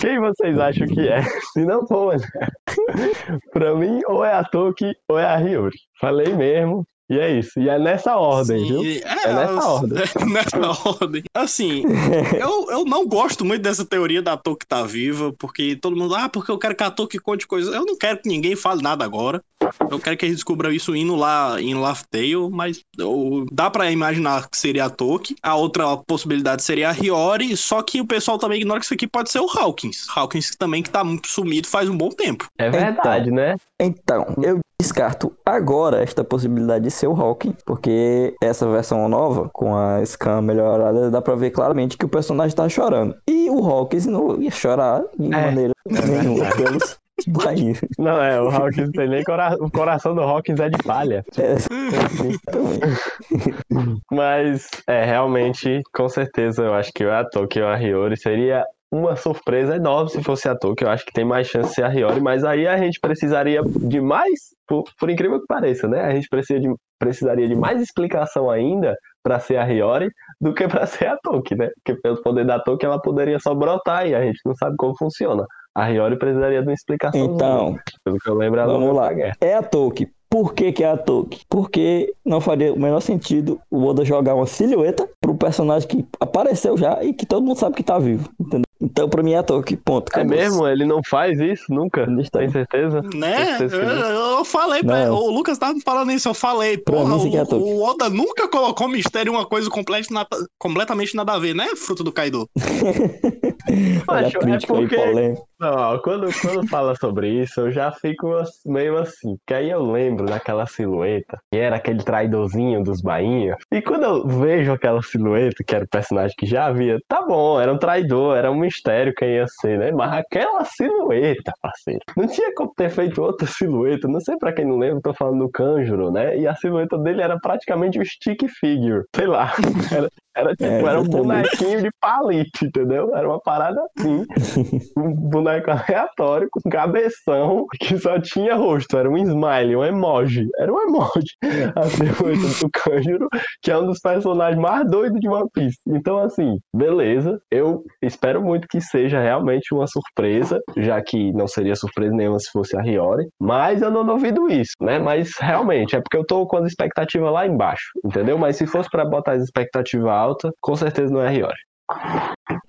[0.00, 1.20] Quem vocês acham que é?
[1.52, 3.42] Se não for o Enel.
[3.52, 5.76] pra mim, ou é a Toki ou é a Hiyori.
[6.00, 6.84] Falei mesmo.
[7.08, 7.60] E é isso.
[7.60, 8.82] E é nessa ordem, Sim, viu?
[9.04, 9.98] É, É nessa ordem.
[10.32, 11.22] nessa ordem.
[11.32, 11.84] Assim,
[12.36, 16.28] eu, eu não gosto muito dessa teoria da Toque tá viva, porque todo mundo, ah,
[16.28, 17.72] porque eu quero que a Toque conte coisas.
[17.72, 19.40] Eu não quero que ninguém fale nada agora.
[19.88, 23.88] Eu quero que eles descubram isso indo lá em Laugh Tale, mas eu- dá pra
[23.92, 25.36] imaginar que seria a Toque.
[25.40, 29.06] A outra possibilidade seria a Hiyori, só que o pessoal também ignora que isso aqui
[29.06, 30.06] pode ser o Hawkins.
[30.12, 32.48] Hawkins também que tá sumido faz um bom tempo.
[32.58, 33.54] É verdade, né?
[33.80, 39.74] Então, eu descarto agora esta possibilidade de ser o Hawking, porque essa versão nova, com
[39.76, 43.16] a scan melhorada, dá pra ver claramente que o personagem tá chorando.
[43.28, 46.56] E o Hawkins não ia chorar de É, maneira nenhuma verdade.
[46.56, 46.98] pelos
[47.28, 47.72] Bahia.
[47.98, 49.56] Não, é, o Hawkins tem nem cora...
[49.58, 51.24] O coração do Hawkins é de palha.
[51.38, 51.56] É,
[54.12, 58.62] Mas, é, realmente, com certeza, eu acho que o Atoki ou a Hiyori seria
[58.98, 60.84] uma surpresa enorme se fosse a Atoki.
[60.84, 63.62] Eu acho que tem mais chance de ser a Hiyori, mas aí a gente precisaria
[63.62, 66.00] de mais, por, por incrível que pareça, né?
[66.02, 70.08] A gente precisa de, precisaria de mais explicação ainda pra ser a Hiyori
[70.40, 71.68] do que pra ser a Toki, né?
[71.76, 74.96] Porque pelo poder da Toki ela poderia só brotar e a gente não sabe como
[74.96, 75.44] funciona.
[75.74, 77.20] A Hiyori precisaria de uma explicação.
[77.20, 79.10] Então, pelo que eu lembro, ela vamos lá.
[79.40, 80.08] É a Toki.
[80.28, 81.42] Por que, que é a Toki?
[81.48, 86.76] Porque não faria o menor sentido o Oda jogar uma silhueta pro personagem que apareceu
[86.76, 88.28] já e que todo mundo sabe que tá vivo.
[88.38, 88.65] Entendeu?
[88.80, 89.76] Então, pra mim é a Toki.
[89.76, 90.10] Ponto.
[90.14, 90.36] É acabou.
[90.36, 90.68] mesmo?
[90.68, 92.02] Ele não faz isso nunca?
[92.02, 93.00] Ele está- Tem certeza?
[93.14, 93.56] Né?
[93.60, 95.14] Eu, eu falei pra Não.
[95.14, 96.76] O Lucas tava me falando isso, eu falei.
[96.76, 97.62] Pra Porra, mim, isso aqui é o, Toque.
[97.64, 101.68] o Oda nunca colocou mistério em uma coisa completa, nada- completamente nada a ver, né?
[101.76, 102.46] Fruto do Kaido.
[104.08, 105.42] Olha Acho- é aí, porque- polêmica.
[105.58, 108.28] Não, quando, quando fala sobre isso, eu já fico
[108.66, 109.36] meio assim.
[109.38, 113.56] Porque aí eu lembro daquela silhueta, que era aquele traidorzinho dos bainhas.
[113.72, 117.58] E quando eu vejo aquela silhueta, que era o personagem que já havia, tá bom,
[117.58, 119.92] era um traidor, era um mistério quem ia ser, né?
[119.92, 122.00] Mas aquela silhueta, parceiro.
[122.16, 124.08] Não tinha como ter feito outra silhueta.
[124.08, 126.36] Não sei pra quem não lembra, tô falando do Kanjuro, né?
[126.38, 129.04] E a silhueta dele era praticamente um stick figure.
[129.14, 129.52] Sei lá.
[129.96, 133.14] Era, era tipo, É, era um bonequinho de palito, entendeu?
[133.16, 134.24] Era uma parada assim
[134.96, 140.72] um boneco aleatório com cabeção que só tinha rosto, era um smile, um emoji, era
[140.72, 141.36] um emoji.
[141.74, 143.28] A silhueta do Kanjuro,
[143.62, 145.78] que é um dos personagens mais doidos de One Piece.
[145.86, 151.74] Então, assim, beleza, eu espero muito que seja realmente uma surpresa, já que não seria
[151.76, 154.98] surpresa nenhuma se fosse a Hiyori, mas eu não duvido isso, né?
[154.98, 158.38] Mas realmente, é porque eu tô com as expectativas lá embaixo, entendeu?
[158.38, 161.56] Mas se fosse pra botar as expectativas altas, com certeza não é a Hiyori.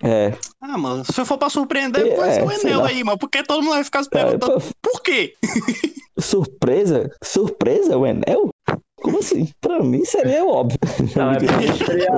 [0.02, 0.32] É,
[0.62, 2.88] Ah, mano, se eu for pra surpreender, É, vai ser o Enel lá.
[2.88, 3.18] aí, mano.
[3.18, 5.34] Porque todo mundo vai ficar se é, perguntando pô, por quê?
[6.18, 7.10] surpresa?
[7.22, 8.48] Surpresa, o Enel?
[9.08, 9.48] Como assim?
[9.58, 10.78] Pra mim seria óbvio.
[11.16, 12.10] Não, é porque seria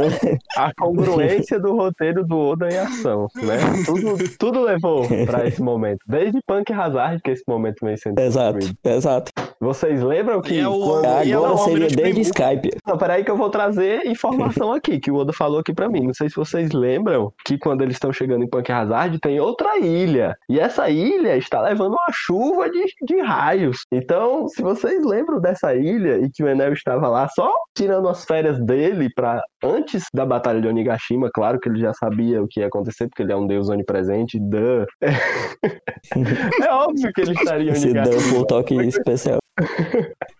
[0.56, 3.58] a congruência do roteiro do Oda em ação, né?
[3.86, 6.00] Tudo, tudo levou pra esse momento.
[6.08, 8.78] Desde Punk Hazard que esse momento vem sendo exato, construído.
[8.84, 9.32] exato.
[9.60, 11.04] Vocês lembram que E é o- quando...
[11.04, 12.70] ela Agora seria desde Skype.
[12.86, 16.06] Não, peraí que eu vou trazer informação aqui, que o Oda falou aqui pra mim.
[16.06, 19.78] Não sei se vocês lembram que quando eles estão chegando em Punk Hazard tem outra
[19.78, 20.34] ilha.
[20.48, 23.78] E essa ilha está levando uma chuva de, de raios.
[23.92, 28.24] Então, se vocês lembram dessa ilha e que o Enel estava lá só tirando as
[28.24, 32.60] férias dele para antes da batalha de Onigashima, claro que ele já sabia o que
[32.60, 34.38] ia acontecer, porque ele é um deus onipresente.
[34.40, 34.86] Duh.
[36.62, 38.38] é óbvio que ele estaria em Esse dá Onigashima.
[38.38, 39.38] um toque especial.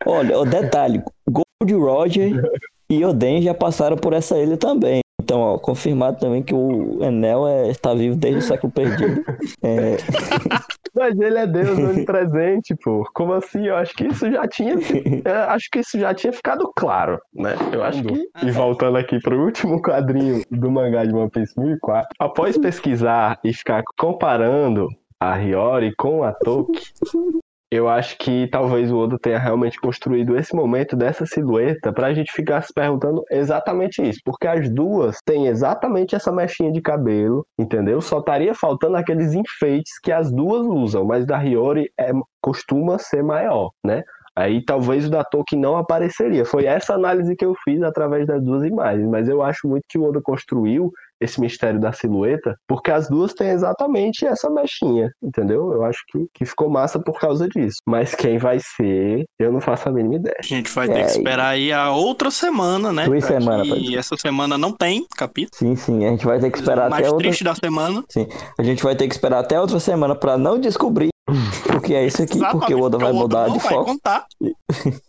[0.07, 2.43] Olha, o detalhe: Gold Roger
[2.89, 5.01] e Oden já passaram por essa ilha também.
[5.23, 9.23] Então, ó, confirmado também que o Enel é, está vivo desde o século perdido.
[9.63, 9.97] É,
[10.95, 13.09] Mas ele é Deus onipresente, pô.
[13.15, 13.67] Como assim?
[13.67, 14.75] Eu acho que isso já tinha.
[15.49, 17.55] acho que isso já tinha ficado claro, né?
[17.73, 18.29] Eu acho que.
[18.43, 23.53] E voltando aqui pro último quadrinho do mangá de One Piece 1004, após pesquisar e
[23.53, 24.89] ficar comparando
[25.21, 26.81] a Hiyori com a Toki,
[27.71, 32.33] eu acho que talvez o Oda tenha realmente construído esse momento dessa silhueta pra gente
[32.33, 34.19] ficar se perguntando exatamente isso.
[34.25, 38.01] Porque as duas têm exatamente essa mechinha de cabelo, entendeu?
[38.01, 42.11] Só estaria faltando aqueles enfeites que as duas usam, mas da Hiyori é,
[42.43, 44.03] costuma ser maior, né?
[44.41, 46.45] Aí talvez o da Toki não apareceria.
[46.45, 49.07] Foi essa análise que eu fiz através das duas imagens.
[49.09, 53.35] Mas eu acho muito que o Oda construiu esse mistério da silhueta, porque as duas
[53.35, 55.71] têm exatamente essa mechinha, entendeu?
[55.71, 57.77] Eu acho que, que ficou massa por causa disso.
[57.87, 60.37] Mas quem vai ser, eu não faço a mínima ideia.
[60.39, 63.05] A gente vai ter É, que e- esperar aí a outra semana, né?
[63.05, 65.51] Duas semanas, E essa semana não tem capítulo.
[65.55, 67.27] sim, sim, a gente vai ter que esperar mais até outra.
[67.29, 68.03] triste da semana.
[68.59, 71.10] A gente vai ter que esperar até outra semana pra não descobrir
[71.77, 73.85] o que é isso aqui, porque o Oda vai porque mudar não de vai foco.
[73.85, 74.27] contar.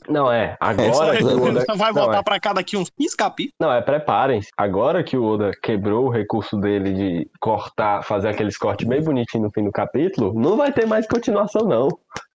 [0.10, 1.66] Não é, agora que o Oda.
[1.78, 2.24] vai Não, voltar é.
[2.24, 3.56] pra cá daqui uns 15 capítulos.
[3.60, 4.50] Não, é preparem-se.
[4.58, 9.46] Agora que o Oda quebrou o recurso dele de cortar, fazer aqueles cortes bem bonitinhos
[9.46, 11.90] no fim do capítulo, não vai ter mais continuação, não.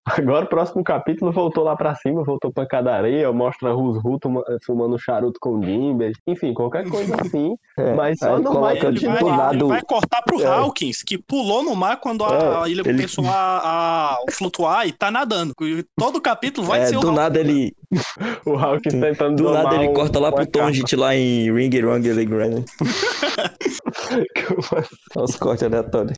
[0.07, 4.17] Agora o próximo capítulo voltou lá pra cima, voltou pra areia, mostra Rusru
[4.65, 7.55] fumando charuto com Jimber, enfim, qualquer coisa assim.
[7.77, 9.37] É, mas só não vai Ele vai, continuar.
[9.37, 10.45] lado- ele vai cortar pro É.
[10.45, 14.91] Hawkins, que pulou no mar quando a É, ilha ele- começou a, a flutuar e
[14.93, 15.53] tá nadando.
[15.97, 17.21] Todo capítulo vai é, ser o do Hawkins.
[17.23, 17.75] nada ele,
[18.45, 21.51] O Hawkins tentando do domar nada ele um- corta lá pro Tom, gente lá em
[21.53, 22.63] Ring Wrong Grand.
[25.15, 26.13] Os cortes aleatórios.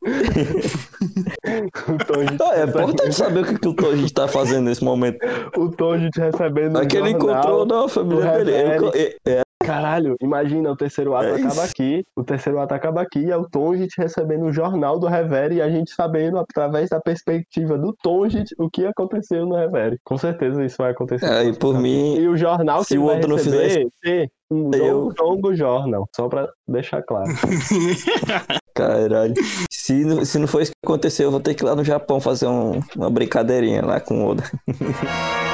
[1.88, 4.66] o Tom Hit Ah, é importante saber o que, que o Tom gente tá fazendo
[4.66, 5.18] nesse momento.
[5.58, 7.32] O Tom Hit recebendo um É que ele jornal.
[7.40, 8.52] encontrou na família do dele.
[8.52, 11.62] Ele co- é- é, Caralho, imagina, o terceiro ato É acaba isso.
[11.62, 15.56] aqui, o terceiro ato acaba aqui, e é o Tonjit recebendo o jornal do Revere
[15.56, 19.98] e a gente sabendo, através da perspectiva do Tonjit, o que aconteceu no Revere.
[20.04, 21.26] Com certeza isso vai acontecer.
[21.26, 24.32] é, e por mim, E o jornal se que o vai outro não receber ser
[24.50, 27.30] um eu- longo jornal, só pra deixar claro.
[28.74, 29.34] caralho.
[29.70, 31.84] Se, não- se não for isso que aconteceu, eu vou ter que ir lá no
[31.84, 34.44] Japão fazer um- uma brincadeirinha lá com o Oda.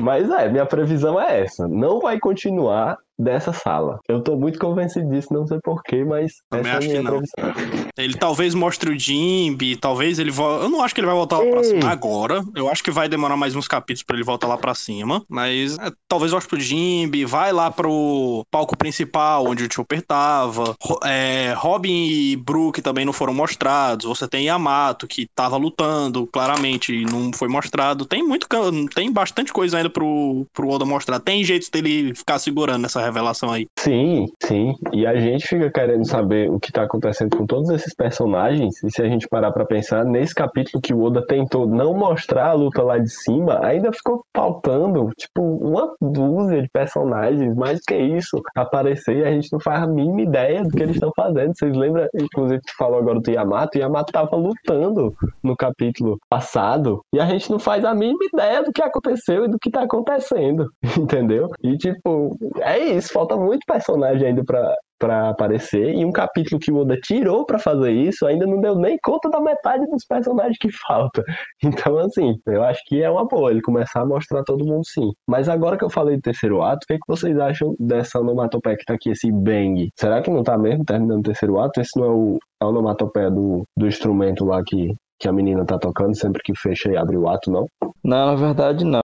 [0.00, 1.68] Mas é, minha previsão é essa.
[1.68, 3.98] Não vai continuar dessa sala.
[4.08, 7.00] Eu tô muito convencido disso, não sei porquê, mas Também essa é a acho minha
[7.00, 7.52] que não.
[7.52, 7.90] previsão.
[7.96, 10.64] Ele talvez mostre o Jimby, talvez ele volte.
[10.64, 11.64] Eu não acho que ele vai voltar lá pra Ei.
[11.64, 12.42] cima agora.
[12.56, 15.22] Eu acho que vai demorar mais uns capítulos pra ele voltar lá pra cima.
[15.28, 20.74] Mas é, talvez volte pro Jimby, vai lá pro palco principal, onde o Chopper tava.
[21.04, 24.06] É, Robin e Brook também não foram mostrados.
[24.06, 28.06] Você tem Yamato, que tava lutando claramente e não foi mostrado.
[28.06, 28.46] Tem muito.
[28.94, 31.20] Tem bastante coisa ainda pro, pro Oda mostrar.
[31.20, 33.66] Tem jeitos dele ficar segurando essa revelação aí.
[33.78, 34.74] Sim, sim.
[34.92, 38.82] E a gente fica querendo saber o que tá acontecendo com todos esses personagens.
[38.82, 42.48] E se a gente parar pra pensar, nesse capítulo que o Oda tentou não mostrar
[42.48, 47.82] a luta lá de cima, ainda ficou faltando, tipo, uma dúzia de personagens, mais do
[47.86, 51.12] que isso, aparecer e a gente não faz a mínima ideia do que eles estão
[51.16, 51.52] fazendo.
[51.54, 53.78] Vocês lembram, inclusive, que falou agora do Yamato?
[53.78, 58.62] O Yamato tava lutando no capítulo passado e a gente não faz a mínima ideia
[58.62, 61.50] do que aconteceu e do que tá acontecendo, entendeu?
[61.62, 65.94] E, tipo, é isso, falta muito personagem ainda pra, pra aparecer.
[65.94, 69.28] E um capítulo que o Oda tirou pra fazer isso ainda não deu nem conta
[69.28, 71.24] da metade dos personagens que falta.
[71.62, 75.10] Então, assim, eu acho que é uma boa ele começar a mostrar todo mundo sim.
[75.26, 78.20] Mas agora que eu falei do terceiro ato, o que, é que vocês acham dessa
[78.20, 79.88] onomatopeia que tá aqui, esse bang?
[79.98, 81.80] Será que não tá mesmo terminando o terceiro ato?
[81.80, 85.78] Esse não é o, a onomatopeia do, do instrumento lá que, que a menina tá
[85.78, 87.66] tocando sempre que fecha e abre o ato, não?
[88.04, 89.00] Não, na verdade não.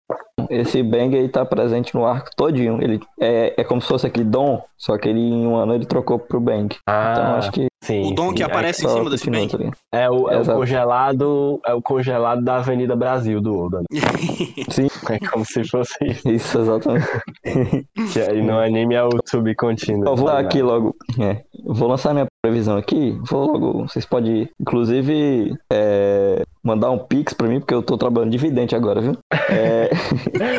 [0.50, 2.82] Esse Bang aí tá presente no arco todinho.
[2.82, 5.86] Ele é, é como se fosse aquele Dom, só que ele em um ano ele
[5.86, 6.76] trocou pro Bang.
[6.82, 8.12] Então acho que sim.
[8.12, 8.44] O Dom que sim.
[8.44, 9.74] aparece em só cima desse ligado?
[9.92, 13.80] É o, é o congelado, é o congelado da Avenida Brasil do Oda.
[13.80, 13.86] né?
[14.70, 14.88] Sim.
[15.10, 16.30] É como se fosse isso.
[16.30, 17.08] Isso, exatamente.
[18.14, 20.08] Que aí no anime é o subcontínuo.
[20.08, 20.96] Eu vou dar aqui logo.
[21.20, 23.18] é, vou lançar minha previsão aqui.
[23.22, 23.88] Vou logo.
[23.88, 28.76] Vocês podem, inclusive, é, mandar um pix pra mim, porque eu tô trabalhando de vidente
[28.76, 29.18] agora, viu?
[29.50, 29.90] É,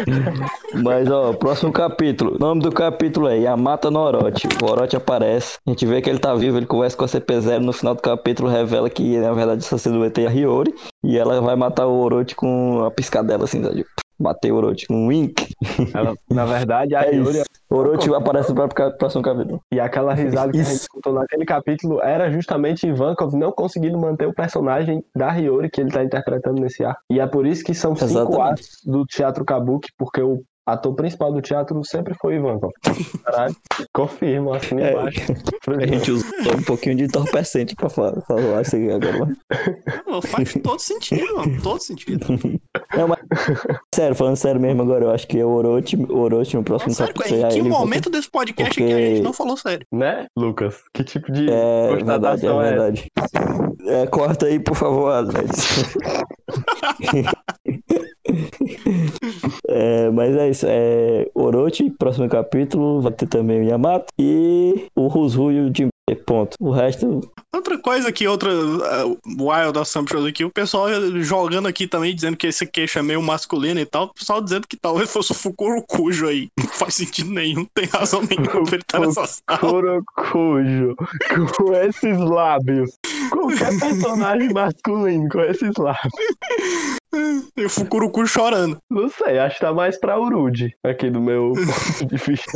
[0.83, 2.37] Mas, ó, próximo capítulo.
[2.37, 4.49] O nome do capítulo é Yamata no Orochi.
[4.63, 5.59] O Orochi aparece.
[5.67, 6.57] A gente vê que ele tá vivo.
[6.57, 7.59] Ele conversa com a CP0.
[7.59, 10.75] No final do capítulo, revela que, na verdade, essa silhueta é a Hiyori.
[11.05, 13.85] E ela vai matar o Orochi com uma piscadela assim, sabe?
[14.19, 15.45] Bater o Orochi com um wink.
[15.95, 19.61] Ela- na verdade, a É Yuri Orochi aparece no próprio próximo capítulo.
[19.73, 24.27] e aquela risada que a gente escutou naquele capítulo era justamente Ivankov não conseguindo manter
[24.27, 26.97] o personagem da Hiyori que ele tá interpretando nesse ar.
[27.11, 28.41] E é por isso que são cinco Exatamente.
[28.53, 32.73] atos do teatro Kabuki, porque o ator principal do teatro sempre foi Ivankov.
[33.25, 33.55] Caralho,
[33.93, 34.93] confirmo, assim É.
[34.93, 35.21] embaixo.
[35.69, 39.19] A gente usou um pouquinho de entorpecente pra fa- falar isso aqui agora.
[39.19, 41.61] mas- Pô, Faz todo sentido, mano.
[41.63, 42.27] Todo sentido.
[42.97, 43.19] Não, mas...
[43.95, 46.95] Sério, falando sério mesmo agora, eu acho que é o Orochi, o Orochi no próximo
[46.95, 47.69] Sério, capítulo que ele.
[47.69, 49.85] momento desse podcast porque- que a gente não falou sério?
[49.93, 50.77] Né, Lucas?
[50.95, 52.71] Que tipo de É verdade, é constatação é, essa?
[52.79, 53.11] verdade.
[53.87, 55.95] É, corta aí, por favor, Alex.
[59.69, 60.67] É, mas é isso.
[60.69, 65.91] É, Orochi, próximo capítulo, vai ter também o Yamato e o Ruzu e o Jinbe.
[66.27, 66.55] Ponto.
[66.61, 67.23] O resto,
[67.55, 70.89] Outra coisa que outra uh, Wild Assumptions aqui, o pessoal
[71.23, 74.07] jogando aqui também, dizendo que esse queixo é meio masculino e tal.
[74.07, 76.49] O pessoal dizendo que talvez fosse o Fukuro Cujo aí.
[76.59, 79.59] Não faz sentido nenhum, tem razão nenhuma pra ele estar nessa sala.
[79.61, 80.97] Corocujo,
[81.57, 82.91] com esses lábios.
[83.31, 86.13] Qualquer personagem masculino com esses lábios.
[87.57, 88.79] E o Fukuro Cujo chorando.
[88.91, 91.53] Não sei, acho que tá mais pra Urude aqui do meu
[91.99, 92.53] ponto de vista.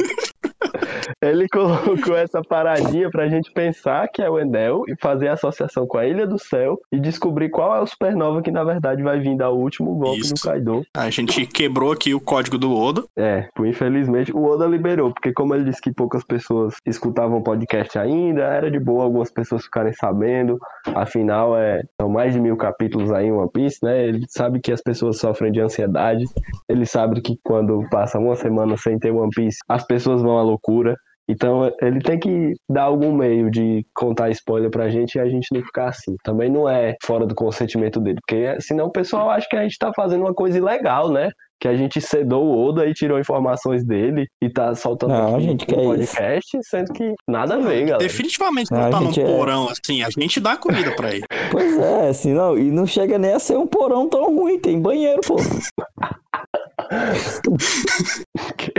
[1.23, 5.99] Ele colocou essa paradinha pra gente pensar que é o Enel e fazer associação com
[5.99, 9.37] a Ilha do Céu e descobrir qual é o supernova que na verdade vai vir
[9.37, 10.35] dar o último golpe Isso.
[10.35, 10.83] no Kaido.
[10.95, 13.05] A gente quebrou aqui o código do Oda.
[13.17, 17.99] É, infelizmente o Oda liberou, porque como ele disse que poucas pessoas escutavam o podcast
[17.99, 20.59] ainda, era de boa algumas pessoas ficarem sabendo.
[20.95, 24.07] Afinal, é, são mais de mil capítulos aí em One Piece, né?
[24.07, 26.25] Ele sabe que as pessoas sofrem de ansiedade.
[26.69, 30.43] Ele sabe que quando passa uma semana sem ter One Piece, as pessoas vão à
[30.43, 30.97] loucura.
[31.29, 35.47] Então ele tem que dar algum meio de contar spoiler pra gente e a gente
[35.53, 36.15] não ficar assim.
[36.25, 39.77] Também não é fora do consentimento dele, porque senão o pessoal acha que a gente
[39.79, 41.29] tá fazendo uma coisa ilegal, né?
[41.61, 45.45] Que a gente cedou o Oda e tirou informações dele e tá soltando Não, aqui
[45.45, 46.15] gente, que no é isso?
[46.17, 47.99] podcast, sendo que nada a ver, galera.
[47.99, 50.03] Definitivamente Ah, não tá num é- porão assim.
[50.05, 51.25] A gente dá comida pra ele.
[51.51, 54.81] Pois é, assim, não, e não chega nem a ser um porão tão ruim, tem
[54.81, 55.35] banheiro, pô.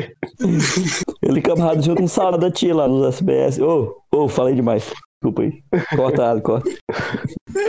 [1.22, 3.60] Ele camarada junto com sala da tia lá nos SBS.
[3.60, 4.92] Ô, ô, falei demais.
[5.22, 5.62] Desculpa aí.
[5.98, 6.70] Corta, Ali, corta.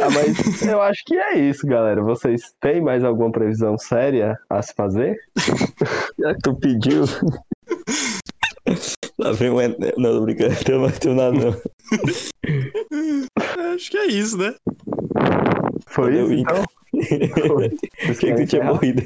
[0.03, 2.01] Ah, mas eu acho que é isso, galera.
[2.03, 5.17] Vocês têm mais alguma previsão séria a se fazer?
[6.19, 7.03] Já que tu pediu.
[9.19, 9.61] Lá vem o.
[9.61, 11.57] En- Não, tô brincando, não tem nada não.
[13.75, 14.55] Acho que é isso, né?
[15.89, 16.65] Foi Valeu, isso, então?
[17.47, 17.71] Foi.
[18.09, 19.03] Achei que tu tinha morrido.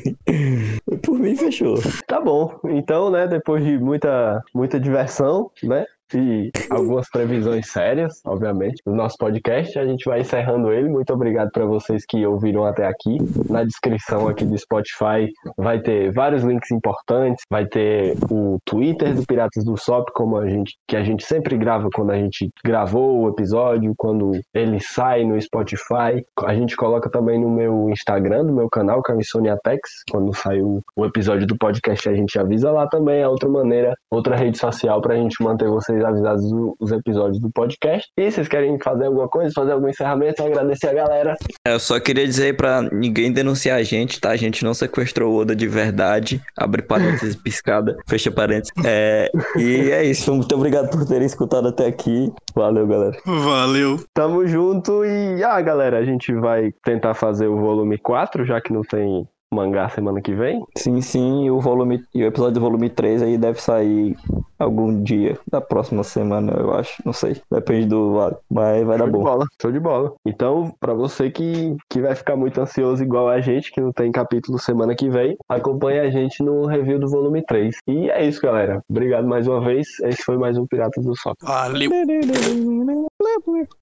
[1.03, 1.77] Por mim, fechou.
[2.07, 2.59] Tá bom.
[2.65, 5.87] Então, né, depois de muita, muita diversão, né?
[6.13, 10.89] E algumas previsões sérias, obviamente, do nosso podcast, a gente vai encerrando ele.
[10.89, 13.17] Muito obrigado para vocês que ouviram até aqui.
[13.49, 19.25] Na descrição aqui do Spotify vai ter vários links importantes, vai ter o Twitter do
[19.27, 23.23] Piratas do Sop, como a gente que a gente sempre grava quando a gente gravou
[23.23, 26.25] o episódio, quando ele sai no Spotify.
[26.45, 30.03] A gente coloca também no meu Instagram, do meu canal, que é o Insoniatex.
[30.11, 33.23] Quando sai o, o episódio do podcast, a gente avisa lá também.
[33.23, 38.09] É outra maneira, outra rede social pra gente manter vocês avisados dos episódios do podcast.
[38.17, 41.37] E vocês querem fazer alguma coisa, fazer algum encerramento, agradecer a galera.
[41.67, 44.31] É, Eu só queria dizer aí pra ninguém denunciar a gente, tá?
[44.31, 46.41] A gente não sequestrou o Oda de verdade.
[46.57, 48.73] Abre parênteses, piscada, fecha parênteses.
[48.85, 50.33] É, e é isso.
[50.35, 52.33] Muito obrigado por terem escutado até aqui.
[52.55, 53.17] Valeu, galera.
[53.27, 53.99] Valeu.
[54.15, 58.73] Tamo junto e, ah, galera, a gente vai tentar fazer o volume 4, já que
[58.73, 60.63] não tem mangá semana que vem.
[60.77, 64.17] Sim, sim, e o volume e o episódio do volume 3 aí deve sair
[64.59, 67.03] algum dia da próxima semana, eu acho.
[67.05, 67.41] Não sei.
[67.51, 68.15] Depende do.
[68.51, 69.23] Mas vai dar Show de bom.
[69.25, 70.13] bola, show de bola.
[70.27, 74.11] Então, pra você que, que vai ficar muito ansioso igual a gente, que não tem
[74.13, 77.77] capítulo semana que vem, acompanhe a gente no review do volume 3.
[77.87, 78.83] E é isso, galera.
[78.89, 79.87] Obrigado mais uma vez.
[80.03, 81.35] Esse foi mais um Piratas do Sol.
[81.43, 81.91] Valeu.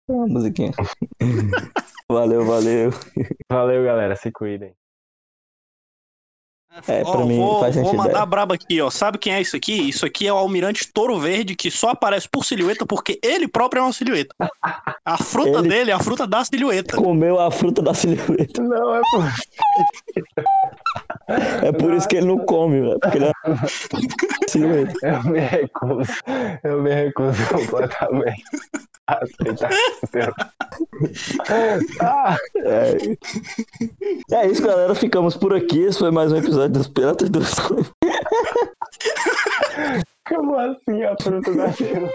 [0.08, 0.72] Uma musiquinha.
[2.10, 2.90] valeu, valeu.
[3.50, 4.16] Valeu, galera.
[4.16, 4.72] Se cuidem.
[6.88, 7.98] É, Ó, pra mim vou, faz vou sentido.
[8.02, 8.26] mandar é.
[8.26, 8.88] braba aqui, ó.
[8.90, 9.72] Sabe quem é isso aqui?
[9.88, 13.80] Isso aqui é o Almirante Touro Verde, que só aparece por silhueta porque ele próprio
[13.80, 14.34] é uma silhueta.
[15.04, 16.96] A fruta Ele- dele é a fruta da silhueta.
[16.96, 18.62] Comeu a fruta da silhueta.
[18.62, 19.24] Não, é por...
[21.62, 22.98] É por isso que ele não come, velho.
[23.00, 23.32] Porque ele é
[24.48, 24.92] silhueta.
[25.02, 26.12] Eu me recuso.
[26.64, 28.42] Eu me recuso completamente.
[30.10, 30.32] Seu.
[32.00, 32.96] Ah, É.
[34.34, 34.94] é isso, galera.
[34.94, 35.80] Ficamos por aqui.
[35.80, 37.86] Esse foi mais um episódio dos Piratas do Sonho.
[40.28, 42.10] como assim a fruta da silhueta?